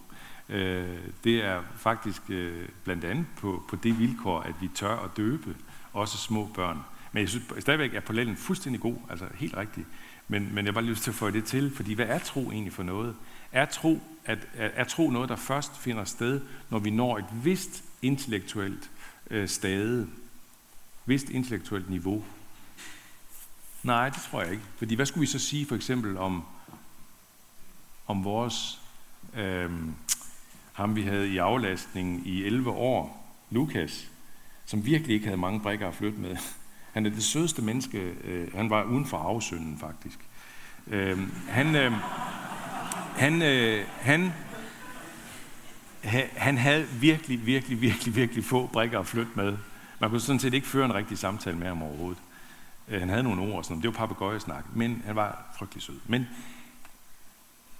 Øh, 0.50 0.98
det 1.24 1.44
er 1.44 1.62
faktisk 1.78 2.22
øh, 2.30 2.70
blandt 2.84 3.04
andet 3.04 3.26
på, 3.38 3.64
på 3.70 3.76
det 3.76 4.00
vilkår, 4.00 4.42
at 4.42 4.56
vi 4.62 4.68
tør 4.68 4.98
at 4.98 5.18
døbe 5.18 5.56
også 5.94 6.18
små 6.18 6.50
børn. 6.54 6.80
Men 7.12 7.22
jeg 7.22 7.30
synes 7.30 7.46
stadigvæk, 7.60 7.94
at 7.94 8.04
parallellen 8.04 8.38
fuldstændig 8.38 8.82
god, 8.82 8.96
altså 9.10 9.26
helt 9.36 9.58
rigtig. 9.58 9.86
Men, 10.28 10.56
men 10.56 10.58
jeg 10.58 10.74
har 10.74 10.82
bare 10.82 10.90
lyst 10.90 11.04
til 11.04 11.12
at 11.12 11.16
få 11.16 11.30
det 11.30 11.46
til, 11.46 11.76
fordi 11.76 11.94
hvad 11.94 12.06
er 12.06 12.20
tro 12.20 12.52
egentlig 12.52 12.74
for 12.74 12.84
noget? 12.84 13.16
Er 13.52 13.66
tro, 13.66 14.02
at, 14.26 14.48
er, 14.54 14.70
er 14.74 14.84
tro 14.84 15.10
noget, 15.10 15.30
der 15.30 15.36
først 15.36 15.78
finder 15.78 16.04
sted, 16.04 16.42
når 16.70 16.80
vi 16.80 16.90
når 16.90 17.18
et 17.18 17.26
vist 17.44 17.84
intellektuelt 18.02 18.92
øh, 19.30 19.48
stade, 19.50 20.08
vist 21.06 21.30
intellektuelt 21.30 21.90
niveau? 21.90 22.24
Nej, 23.84 24.10
det 24.10 24.22
tror 24.22 24.42
jeg 24.42 24.52
ikke. 24.52 24.64
Fordi 24.78 24.96
hvad 24.96 25.06
skulle 25.06 25.22
vi 25.22 25.28
så 25.28 25.40
sige 25.40 25.66
for 25.66 25.76
eksempel 25.76 26.18
om, 26.18 26.44
om 28.08 28.24
vores, 28.24 28.82
øh, 29.36 29.72
ham 30.74 30.96
vi 30.96 31.02
havde 31.02 31.30
i 31.30 31.38
aflastning 31.38 32.28
i 32.28 32.44
11 32.44 32.72
år, 32.72 33.28
Lukas, 33.50 34.10
som 34.66 34.86
virkelig 34.86 35.14
ikke 35.14 35.26
havde 35.26 35.38
mange 35.38 35.60
brækker 35.60 35.88
at 35.88 35.96
flytte 35.96 36.20
med. 36.20 36.38
Han 36.92 37.06
er 37.06 37.10
det 37.10 37.24
sødeste 37.24 37.62
menneske. 37.62 37.98
Øh, 38.24 38.54
han 38.54 38.70
var 38.70 38.84
uden 38.84 39.06
for 39.06 39.18
afsønden, 39.18 39.78
faktisk. 39.78 40.20
Øh, 40.88 41.20
han, 41.50 41.76
øh, 41.76 41.92
han, 43.16 43.42
øh, 43.42 43.86
han, 44.00 44.34
ha, 46.04 46.28
han 46.36 46.58
havde 46.58 46.88
virkelig, 46.88 47.46
virkelig, 47.46 47.82
virkelig, 47.82 48.16
virkelig 48.16 48.46
få 48.46 48.68
brikker 48.68 49.00
at 49.00 49.08
flytte 49.08 49.32
med. 49.36 49.58
Man 50.00 50.10
kunne 50.10 50.20
sådan 50.20 50.40
set 50.40 50.54
ikke 50.54 50.68
føre 50.68 50.86
en 50.86 50.94
rigtig 50.94 51.18
samtale 51.18 51.58
med 51.58 51.68
ham 51.68 51.84
overhovedet. 51.84 52.22
Øh, 52.88 53.00
han 53.00 53.10
havde 53.10 53.24
nogle 53.24 53.42
ord 53.42 53.58
og 53.58 53.66
sådan 53.66 53.82
Det 53.82 53.88
var 53.88 54.08
papegøjesnak, 54.08 54.76
men 54.76 55.02
han 55.06 55.16
var 55.16 55.54
frygtelig 55.58 55.84
sød. 55.84 56.00
Men 56.08 56.28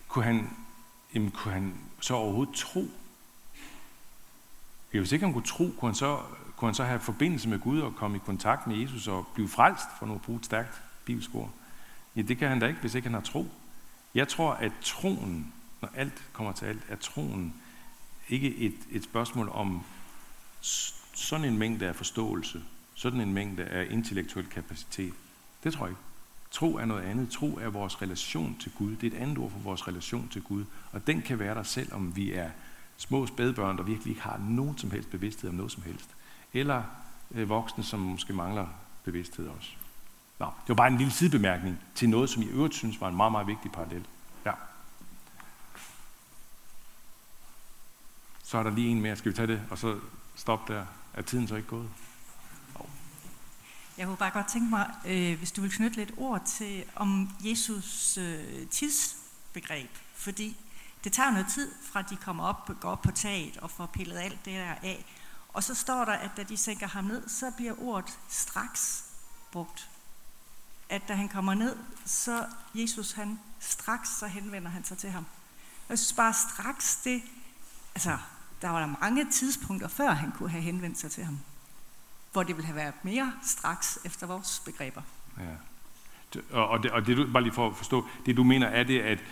kunne 0.08 0.26
han, 0.26 0.50
jamen, 1.14 1.32
kunne 1.32 1.54
han 1.54 1.74
så 2.00 2.14
overhovedet 2.14 2.56
tro? 2.56 2.88
Ja, 4.94 5.00
hvis 5.00 5.12
ikke 5.12 5.26
han 5.26 5.34
kunne 5.34 5.46
tro, 5.46 5.74
kunne 5.80 5.90
han 5.90 5.96
så 5.96 6.20
kunne 6.62 6.68
han 6.68 6.76
så 6.76 6.84
have 6.84 7.00
forbindelse 7.00 7.50
med 7.50 7.60
Gud 7.60 7.80
og 7.80 7.96
komme 7.96 8.18
i 8.18 8.20
kontakt 8.26 8.68
med 8.68 8.76
Jesus 8.76 9.08
og 9.08 9.28
blive 9.34 9.48
frelst, 9.48 9.86
for 10.00 10.06
nu 10.06 10.16
at 10.16 10.22
bruge 10.22 10.40
et 10.40 10.46
stærkt 10.46 10.82
bibelsk 11.06 11.36
ord? 11.36 11.50
Ja, 12.16 12.22
det 12.22 12.38
kan 12.38 12.50
han 12.50 12.60
da 12.60 12.68
ikke, 12.68 12.80
hvis 12.80 12.96
ikke 12.96 13.06
han 13.06 13.14
har 13.14 13.22
tro. 13.22 13.48
Jeg 14.16 14.28
tror, 14.28 14.54
at 14.54 14.72
troen, 14.82 15.54
når 15.82 15.90
alt 15.96 16.24
kommer 16.34 16.52
til 16.52 16.66
alt, 16.66 16.82
er 16.90 16.96
troen 16.96 17.54
ikke 18.30 18.56
et, 18.56 18.76
et 18.92 19.04
spørgsmål 19.04 19.50
om 19.54 19.84
sådan 21.14 21.46
en 21.46 21.58
mængde 21.58 21.88
af 21.88 21.96
forståelse, 21.96 22.64
sådan 22.96 23.22
en 23.22 23.34
mængde 23.34 23.64
af 23.64 23.88
intellektuel 23.90 24.46
kapacitet. 24.46 25.14
Det 25.64 25.74
tror 25.74 25.86
jeg 25.86 25.92
ikke. 25.92 26.02
Tro 26.52 26.76
er 26.76 26.86
noget 26.86 27.04
andet. 27.04 27.30
Tro 27.30 27.58
er 27.58 27.70
vores 27.70 28.02
relation 28.02 28.58
til 28.60 28.72
Gud. 28.78 28.96
Det 28.96 29.14
er 29.14 29.18
et 29.18 29.22
andet 29.22 29.38
ord 29.38 29.52
for 29.52 29.60
vores 29.60 29.88
relation 29.88 30.30
til 30.30 30.42
Gud. 30.42 30.66
Og 30.92 31.08
den 31.08 31.22
kan 31.22 31.40
være 31.40 31.56
der 31.56 31.64
selvom 31.64 32.16
vi 32.16 32.34
er 32.34 32.50
små 32.98 33.28
spædbørn, 33.28 33.78
der 33.78 33.84
virkelig 33.84 34.12
ikke 34.12 34.22
har 34.22 34.38
nogen 34.50 34.78
som 34.78 34.92
helst 34.92 35.12
bevidsthed 35.12 35.50
om 35.50 35.56
noget 35.56 35.72
som 35.72 35.84
helst 35.84 36.10
eller 36.54 36.84
øh, 37.32 37.50
voksne, 37.50 37.84
som 37.84 38.00
måske 38.00 38.34
mangler 38.34 38.68
bevidsthed 39.04 39.48
også. 39.48 39.70
Nå, 40.40 40.46
det 40.46 40.70
var 40.70 40.76
bare 40.76 40.88
en 40.88 40.98
lille 40.98 41.14
sidebemærkning 41.14 41.80
til 41.96 42.10
noget, 42.10 42.30
som 42.30 42.42
I 42.44 42.46
øvrigt 42.46 42.76
synes 42.76 43.02
var 43.02 43.08
en 43.08 43.16
meget, 43.16 43.32
meget 43.32 43.48
vigtig 43.48 43.72
parallel. 43.72 44.08
Ja. 44.46 44.52
Så 48.44 48.58
er 48.58 48.64
der 48.64 48.72
lige 48.72 48.90
en 48.90 49.02
mere. 49.02 49.16
Skal 49.16 49.32
vi 49.32 49.36
tage 49.36 49.48
det, 49.48 49.62
og 49.70 49.78
så 49.78 50.00
stoppe 50.36 50.74
der? 50.74 50.86
Er 51.14 51.22
tiden 51.22 51.48
så 51.48 51.56
ikke 51.56 51.68
gået? 51.68 51.90
Jeg 53.98 54.08
kunne 54.08 54.18
bare 54.18 54.32
godt 54.32 54.48
tænke 54.48 54.70
mig, 54.70 54.92
øh, 55.06 55.38
hvis 55.38 55.52
du 55.52 55.62
vil 55.62 55.72
knytte 55.72 55.98
lidt 55.98 56.12
ord 56.18 56.46
til 56.46 56.84
om 56.96 57.30
Jesus 57.40 58.18
øh, 58.18 58.68
tidsbegreb. 58.68 59.90
Fordi 60.14 60.58
det 61.04 61.14
tager 61.14 61.32
noget 61.32 61.48
tid, 61.54 61.72
fra 61.84 62.02
de 62.02 62.16
kommer 62.16 62.44
op, 62.44 62.72
går 62.80 62.90
op 62.90 63.02
på 63.02 63.12
taget 63.12 63.58
og 63.58 63.72
får 63.72 63.86
pillet 63.86 64.18
alt 64.18 64.46
det 64.46 64.54
der 64.54 64.76
af. 64.84 65.06
Og 65.54 65.64
så 65.64 65.76
står 65.76 66.06
der, 66.06 66.12
at 66.12 66.32
da 66.38 66.44
de 66.44 66.58
sænker 66.58 66.88
ham 66.88 67.04
ned, 67.04 67.30
så 67.30 67.52
bliver 67.58 67.74
ordet 67.82 68.20
straks 68.30 69.06
brugt. 69.52 69.90
At 70.90 71.02
da 71.08 71.14
han 71.14 71.30
kommer 71.30 71.54
ned, 71.54 71.76
så 72.06 72.46
Jesus 72.76 73.12
han 73.12 73.40
straks, 73.60 74.10
så 74.10 74.28
henvender 74.28 74.70
han 74.70 74.84
sig 74.84 74.98
til 74.98 75.10
ham. 75.10 75.26
Jeg 75.90 76.00
synes 76.00 76.14
bare 76.14 76.34
straks 76.34 76.96
det, 77.04 77.22
altså 77.96 78.18
der 78.62 78.70
var 78.70 78.80
der 78.80 78.96
mange 79.02 79.32
tidspunkter 79.32 79.88
før 79.88 80.12
han 80.12 80.32
kunne 80.32 80.50
have 80.50 80.64
henvendt 80.64 81.00
sig 81.00 81.12
til 81.12 81.26
ham 81.26 81.40
hvor 82.32 82.44
det 82.44 82.56
ville 82.56 82.66
have 82.66 82.76
været 82.76 82.94
mere 83.04 83.34
straks 83.44 84.00
efter 84.06 84.28
vores 84.28 84.62
begreber. 84.66 85.02
Ja. 85.40 86.58
Og 86.58 86.84
det, 86.84 86.92
og 86.92 87.08
det 87.08 87.18
du, 87.18 87.28
bare 87.34 87.44
lige 87.44 87.54
for 87.54 87.70
at 87.70 87.76
forstå, 87.76 88.08
det 88.26 88.38
du 88.38 88.44
mener 88.44 88.68
er 88.68 88.84
det, 88.84 89.00
at 89.00 89.24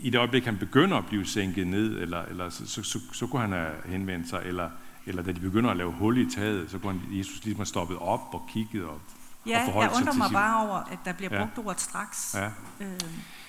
i 0.00 0.10
det 0.10 0.18
øjeblik, 0.18 0.44
han 0.44 0.58
begynder 0.58 0.96
at 0.96 1.06
blive 1.06 1.26
sænket 1.26 1.66
ned, 1.66 1.98
eller, 1.98 2.22
eller 2.22 2.50
så, 2.50 2.66
så, 2.66 2.82
så, 2.82 2.98
så 3.12 3.26
kunne 3.26 3.40
han 3.40 3.52
have 3.52 3.74
henvendt 3.86 4.28
sig, 4.28 4.42
eller, 4.44 4.70
eller 5.06 5.22
da 5.22 5.32
de 5.32 5.40
begynder 5.40 5.70
at 5.70 5.76
lave 5.76 5.92
hul 5.92 6.18
i 6.18 6.30
taget, 6.30 6.70
så 6.70 6.78
kunne 6.78 6.92
han, 6.92 7.18
Jesus 7.18 7.44
ligesom 7.44 7.64
stoppet 7.64 7.98
op 7.98 8.20
og 8.32 8.48
kigget 8.52 8.84
op. 8.84 9.00
Ja, 9.46 9.72
og 9.74 9.82
jeg 9.82 9.90
undrer 9.96 10.14
mig 10.14 10.26
sin... 10.26 10.34
bare 10.34 10.68
over, 10.68 10.76
at 10.76 10.98
der 11.04 11.12
bliver 11.12 11.38
brugt 11.38 11.58
ja. 11.58 11.62
ordet 11.62 11.80
straks. 11.80 12.34
Ja. 12.34 12.46
Øh, 12.80 13.00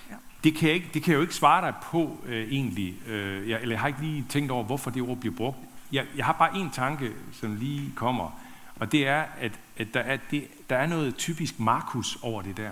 ja. 0.10 0.16
Det, 0.44 0.56
kan 0.56 0.68
jeg 0.68 0.76
ikke, 0.76 0.90
det 0.94 1.04
kan 1.04 1.12
jeg 1.12 1.18
jo 1.18 1.22
ikke 1.22 1.36
svare 1.36 1.66
dig 1.66 1.74
på 1.84 2.18
øh, 2.26 2.52
egentlig. 2.52 3.08
Øh, 3.08 3.50
jeg, 3.50 3.62
eller 3.62 3.74
jeg 3.76 3.80
har 3.82 3.88
ikke 3.88 4.02
lige 4.02 4.26
tænkt 4.30 4.52
over, 4.52 4.64
hvorfor 4.64 4.90
det 4.90 5.02
ord 5.02 5.18
bliver 5.18 5.36
brugt. 5.36 5.58
Jeg, 5.92 6.06
jeg 6.16 6.26
har 6.26 6.34
bare 6.34 6.58
en 6.58 6.70
tanke, 6.70 7.12
som 7.34 7.56
lige 7.56 7.94
kommer. 7.96 8.40
Og 8.76 8.92
det 8.92 9.08
er, 9.08 9.26
at, 9.38 9.60
at 9.78 9.88
der, 9.94 10.00
er, 10.00 10.18
det, 10.32 10.48
der 10.70 10.78
er 10.78 10.88
noget 10.88 11.16
typisk 11.16 11.60
Markus 11.60 12.18
over 12.22 12.42
det 12.42 12.58
der. 12.58 12.72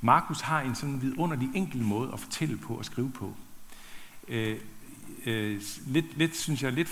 Markus 0.00 0.40
har 0.40 0.60
en 0.60 0.74
sådan 0.74 1.02
vidunderlig 1.02 1.50
enkel 1.54 1.82
måde 1.82 2.12
at 2.12 2.20
fortælle 2.20 2.56
på 2.56 2.74
og 2.74 2.84
skrive 2.84 3.10
på. 3.10 3.34
Øh, 4.28 4.56
øh, 5.26 5.62
lidt, 5.86 6.18
lidt, 6.18 6.36
synes 6.36 6.62
jeg, 6.62 6.72
lidt 6.72 6.88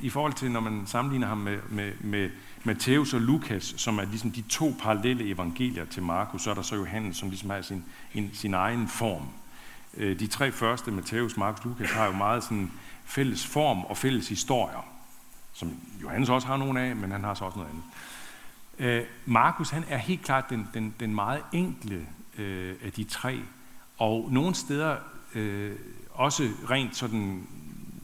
i 0.00 0.10
forhold 0.10 0.32
til, 0.32 0.50
når 0.50 0.60
man 0.60 0.82
sammenligner 0.86 1.26
ham 1.26 1.38
med, 1.38 1.58
med, 1.68 1.92
med 2.00 2.30
Matthæus 2.64 3.14
og 3.14 3.20
Lukas, 3.20 3.74
som 3.76 3.98
er 3.98 4.04
ligesom 4.04 4.30
de 4.30 4.42
to 4.42 4.76
parallelle 4.82 5.30
evangelier 5.30 5.84
til 5.84 6.02
Markus, 6.02 6.42
så 6.42 6.50
er 6.50 6.54
der 6.54 6.62
så 6.62 6.76
Johannes, 6.76 7.16
som 7.16 7.28
ligesom 7.28 7.50
har 7.50 7.62
sin, 7.62 7.84
en, 8.14 8.30
sin 8.32 8.54
egen 8.54 8.88
form. 8.88 9.22
Øh, 9.96 10.20
de 10.20 10.26
tre 10.26 10.52
første, 10.52 10.90
Matthæus, 10.90 11.36
Markus 11.36 11.64
og 11.64 11.68
Lukas, 11.68 11.90
har 11.90 12.06
jo 12.06 12.12
meget 12.12 12.42
sådan 12.42 12.70
fælles 13.04 13.46
form 13.46 13.84
og 13.84 13.96
fælles 13.96 14.28
historier 14.28 14.90
som 15.52 15.76
Johannes 16.02 16.28
også 16.28 16.46
har 16.46 16.56
nogle 16.56 16.80
af, 16.80 16.96
men 16.96 17.12
han 17.12 17.24
har 17.24 17.34
så 17.34 17.44
også 17.44 17.58
noget 17.58 17.70
andet. 17.70 17.84
Øh, 18.78 19.06
Markus, 19.26 19.70
han 19.70 19.84
er 19.88 19.96
helt 19.96 20.22
klart 20.22 20.50
den, 20.50 20.68
den, 20.74 20.94
den 21.00 21.14
meget 21.14 21.42
enkle 21.52 22.06
øh, 22.38 22.74
af 22.84 22.92
de 22.92 23.04
tre, 23.04 23.40
og 23.98 24.28
nogle 24.32 24.54
steder 24.54 24.96
øh, 25.34 25.76
også 26.10 26.48
rent 26.70 26.96
sådan 26.96 27.46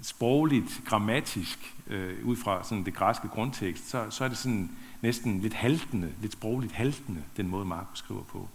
sprogligt, 0.07 0.81
grammatisk, 0.85 1.75
øh, 1.87 2.27
ud 2.27 2.37
fra 2.37 2.65
sådan 2.65 2.85
det 2.85 2.95
græske 2.95 3.29
grundtekst, 3.29 3.91
så, 3.91 4.07
så 4.11 4.25
er 4.25 4.29
det 4.29 4.39
sådan 4.39 4.71
næsten 5.03 5.41
lidt 5.41 5.55
haltende, 5.55 6.13
lidt 6.21 6.33
sprogligt 6.33 6.73
haltende, 6.73 7.23
den 7.37 7.49
måde 7.49 7.65
Markus 7.65 7.99
skriver 7.99 8.23
på. 8.23 8.49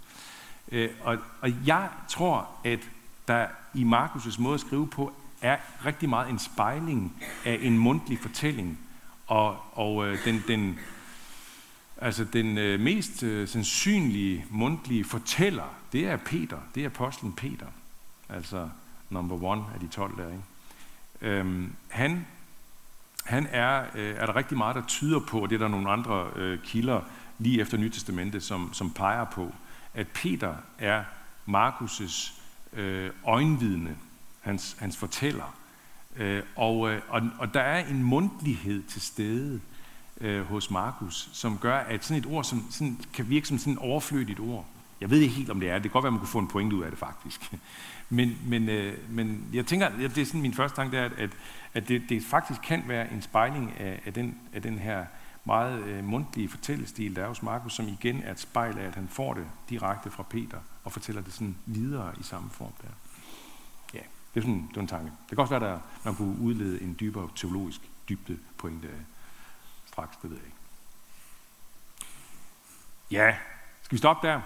Øh, 0.72 0.90
og, 1.02 1.18
og 1.42 1.52
jeg 1.66 1.90
tror, 2.10 2.50
at 2.64 2.80
der 3.28 3.48
i 3.74 3.84
Markus' 3.84 4.42
måde 4.42 4.54
at 4.54 4.60
skrive 4.60 4.88
på, 4.88 5.14
er 5.42 5.58
rigtig 5.86 6.10
meget 6.10 6.30
en 6.30 6.40
spejling 6.40 7.24
af 7.46 7.60
en 7.62 7.78
mundtlig 7.78 8.20
fortælling. 8.20 8.80
Og, 9.28 9.58
og 9.72 10.08
øh, 10.08 10.26
den, 10.26 10.44
den, 10.48 10.80
altså 11.98 12.24
den 12.24 12.58
øh, 12.58 12.80
mest 12.80 13.24
øh, 13.24 13.48
sandsynlige 13.48 14.46
mundtlige 14.50 15.04
fortæller, 15.04 15.76
det 15.92 16.08
er 16.08 16.18
Peter. 16.18 16.58
Det 16.76 16.84
er 16.84 16.90
apostlen 16.90 17.34
Peter. 17.34 17.68
Altså 18.30 18.70
number 19.10 19.44
one 19.44 19.64
af 19.74 19.80
de 19.80 19.88
12 19.88 20.18
der. 20.18 20.28
Ikke? 20.28 20.44
Øhm, 21.22 21.74
han, 21.88 22.26
han 23.26 23.48
er, 23.52 23.86
øh, 23.96 24.16
er 24.16 24.26
der 24.26 24.36
rigtig 24.36 24.58
meget, 24.58 24.76
der 24.76 24.86
tyder 24.88 25.20
på, 25.20 25.40
og 25.40 25.50
det 25.50 25.56
er 25.56 25.60
der 25.60 25.68
nogle 25.68 25.90
andre 25.90 26.30
øh, 26.36 26.60
kilder 26.64 27.02
lige 27.40 27.62
efter 27.62 27.78
Nytestamentet, 27.78 28.44
som, 28.44 28.74
som 28.74 28.92
peger 28.92 29.26
på, 29.26 29.54
at 29.94 30.08
Peter 30.08 30.56
er 30.78 31.04
Markus' 31.48 32.34
øh, 32.74 33.12
øjenvidne 33.26 33.96
hans, 34.42 34.76
hans 34.80 34.98
fortæller. 34.98 35.56
Øh, 36.16 36.44
og, 36.56 36.92
øh, 36.92 37.02
og, 37.10 37.22
og 37.40 37.54
der 37.54 37.62
er 37.62 37.88
en 37.88 38.04
mundtlighed 38.04 38.84
til 38.84 39.02
stede 39.02 39.62
øh, 40.22 40.46
hos 40.46 40.72
Markus, 40.72 41.30
som 41.34 41.58
gør, 41.58 41.78
at 41.78 42.06
sådan 42.06 42.24
et 42.24 42.26
ord 42.26 42.44
som, 42.44 42.68
sådan, 42.72 43.00
kan 43.14 43.30
virke 43.30 43.48
som 43.48 43.58
sådan 43.58 43.74
et 43.74 43.80
overflødigt 43.80 44.40
ord. 44.40 44.66
Jeg 45.02 45.10
ved 45.10 45.20
ikke 45.20 45.36
helt, 45.36 45.50
om 45.50 45.60
det 45.60 45.70
er. 45.70 45.74
Det 45.74 45.82
kan 45.84 45.92
godt 45.92 46.04
være, 46.04 46.12
man 46.12 46.20
kunne 46.20 46.28
få 46.28 46.40
en 46.40 46.48
pointe 46.48 46.76
ud 46.76 46.84
af 46.84 46.90
det, 46.90 47.00
faktisk. 47.00 47.54
Men, 48.10 48.38
men, 48.46 48.70
øh, 48.70 48.98
men 49.10 49.50
jeg 49.54 49.66
tænker, 49.66 49.90
det 49.90 50.18
er 50.18 50.26
sådan 50.26 50.42
min 50.42 50.54
første 50.54 50.76
tanke, 50.76 50.98
det 50.98 51.06
er, 51.06 51.10
at, 51.18 51.30
at 51.74 51.88
det, 51.88 52.04
det 52.10 52.24
faktisk 52.24 52.62
kan 52.62 52.84
være 52.88 53.12
en 53.12 53.22
spejling 53.22 53.74
af, 53.80 54.02
af, 54.06 54.14
den, 54.14 54.40
af 54.54 54.62
den 54.62 54.80
her 54.80 55.06
meget 55.46 55.84
øh, 55.84 56.04
mundtlige 56.04 56.50
fortællestil, 56.50 57.16
der 57.16 57.24
er 57.24 57.28
hos 57.28 57.44
Markus, 57.44 57.74
som 57.74 57.88
igen 57.88 58.24
er 58.24 58.32
et 58.32 58.40
spejl 58.40 58.78
af, 58.78 58.84
at 58.84 58.96
han 58.96 59.08
får 59.08 59.34
det 59.34 59.46
direkte 59.70 60.12
fra 60.12 60.24
Peter, 60.24 60.58
og 60.84 60.92
fortæller 60.92 61.22
det 61.22 61.34
sådan 61.34 61.58
videre 61.66 62.14
i 62.20 62.24
samme 62.24 62.50
form 62.50 62.74
der. 62.82 62.88
Ja, 63.94 64.00
Det 64.34 64.40
er 64.40 64.42
sådan 64.42 64.68
det 64.70 64.78
er 64.78 64.82
en 64.82 64.88
tanke. 64.88 65.12
Det 65.30 65.30
kan 65.30 65.40
også 65.40 65.60
være, 65.60 65.74
at 65.74 65.80
man 66.06 66.16
kunne 66.16 66.40
udlede 66.40 66.82
en 66.82 66.98
dybere 67.00 67.30
teologisk 67.36 67.82
dybde 68.10 68.40
pointe 68.58 68.88
straks, 69.86 70.18
det 70.22 70.30
ved 70.30 70.38
jeg 70.38 70.46
ikke. 70.46 70.58
Ja, 73.12 73.36
skal 73.82 73.96
vi 73.96 73.98
stoppe 73.98 74.28
der? 74.28 74.42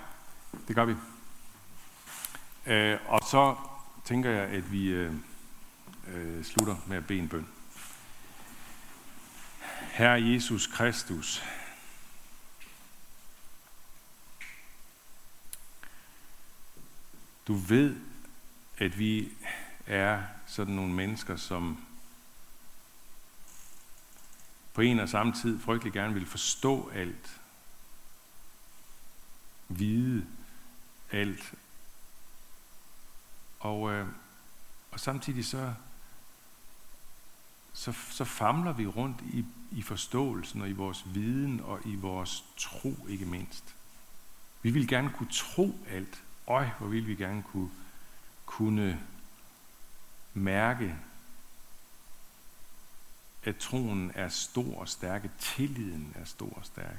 Det 0.67 0.75
gør 0.75 0.85
vi. 0.85 0.95
Øh, 2.65 2.99
og 3.07 3.19
så 3.31 3.55
tænker 4.05 4.29
jeg, 4.29 4.49
at 4.49 4.71
vi 4.71 4.87
øh, 4.87 5.13
øh, 6.07 6.43
slutter 6.43 6.75
med 6.87 6.97
at 6.97 7.07
bede 7.07 7.19
en 7.19 7.29
bøn. 7.29 7.47
Herre 9.81 10.23
Jesus 10.23 10.67
Kristus, 10.67 11.43
du 17.47 17.53
ved, 17.53 17.95
at 18.77 18.99
vi 18.99 19.31
er 19.87 20.23
sådan 20.47 20.73
nogle 20.73 20.93
mennesker, 20.93 21.35
som 21.35 21.85
på 24.73 24.81
en 24.81 24.99
og 24.99 25.09
samme 25.09 25.33
tid 25.33 25.59
frygtelig 25.59 25.93
gerne 25.93 26.13
vil 26.13 26.25
forstå 26.25 26.89
alt, 26.93 27.41
vide 29.69 30.25
alt, 31.11 31.53
og, 33.59 33.91
øh, 33.91 34.07
og 34.91 34.99
samtidig 34.99 35.45
så, 35.45 35.73
så, 37.73 37.91
så 38.09 38.25
famler 38.25 38.73
vi 38.73 38.87
rundt 38.87 39.21
i, 39.21 39.45
i 39.71 39.81
forståelsen 39.81 40.61
og 40.61 40.69
i 40.69 40.73
vores 40.73 41.13
viden 41.13 41.59
og 41.59 41.79
i 41.85 41.95
vores 41.95 42.43
tro 42.57 43.07
ikke 43.09 43.25
mindst. 43.25 43.75
Vi 44.61 44.71
vil 44.71 44.87
gerne 44.87 45.09
kunne 45.09 45.31
tro 45.31 45.79
alt. 45.87 46.23
Øj, 46.47 46.65
hvor 46.77 46.87
vil 46.87 47.07
vi 47.07 47.15
gerne 47.15 47.43
kunne, 47.43 47.69
kunne 48.45 49.01
mærke, 50.33 50.95
at 53.43 53.57
troen 53.57 54.11
er 54.15 54.29
stor 54.29 54.79
og 54.79 54.89
stærk, 54.89 55.23
at 55.23 55.31
tilliden 55.39 56.13
er 56.15 56.25
stor 56.25 56.53
og 56.53 56.65
stærk. 56.65 56.97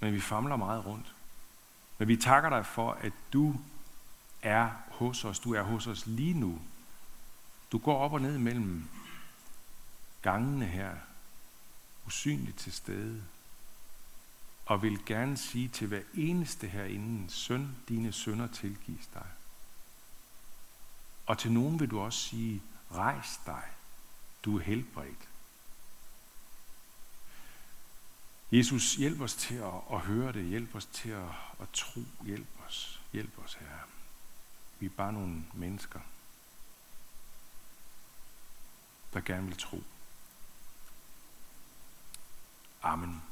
Men 0.00 0.14
vi 0.14 0.20
famler 0.20 0.56
meget 0.56 0.86
rundt. 0.86 1.14
Men 2.00 2.08
vi 2.08 2.16
takker 2.16 2.50
dig 2.50 2.66
for, 2.66 2.92
at 2.92 3.12
du 3.32 3.56
er 4.42 4.70
hos 4.88 5.24
os. 5.24 5.38
Du 5.40 5.54
er 5.54 5.62
hos 5.62 5.86
os 5.86 6.06
lige 6.06 6.34
nu. 6.34 6.60
Du 7.72 7.78
går 7.78 7.98
op 7.98 8.12
og 8.12 8.20
ned 8.20 8.38
mellem 8.38 8.88
gangene 10.22 10.66
her, 10.66 10.96
usynligt 12.06 12.58
til 12.58 12.72
stede, 12.72 13.22
og 14.66 14.82
vil 14.82 15.04
gerne 15.06 15.36
sige 15.36 15.68
til 15.68 15.86
hver 15.86 16.02
eneste 16.14 16.66
herinde, 16.66 17.30
søn, 17.30 17.76
dine 17.88 18.12
sønder 18.12 18.46
tilgives 18.46 19.06
dig. 19.14 19.26
Og 21.26 21.38
til 21.38 21.52
nogen 21.52 21.80
vil 21.80 21.90
du 21.90 22.00
også 22.00 22.18
sige, 22.18 22.62
rejs 22.92 23.40
dig, 23.46 23.64
du 24.44 24.58
er 24.58 24.62
helbredt. 24.62 25.28
Jesus, 28.52 28.94
hjælp 28.96 29.20
os 29.20 29.34
til 29.34 29.54
at, 29.54 29.74
at 29.92 30.00
høre 30.00 30.32
det, 30.32 30.44
hjælp 30.44 30.74
os 30.74 30.86
til 30.86 31.10
at, 31.10 31.28
at 31.60 31.68
tro, 31.72 32.00
hjælp 32.24 32.48
os, 32.66 33.00
hjælp 33.12 33.38
os, 33.44 33.54
Herre. 33.54 33.80
Vi 34.78 34.86
er 34.86 34.90
bare 34.90 35.12
nogle 35.12 35.44
mennesker, 35.54 36.00
der 39.12 39.20
gerne 39.20 39.46
vil 39.46 39.56
tro. 39.56 39.82
Amen. 42.82 43.22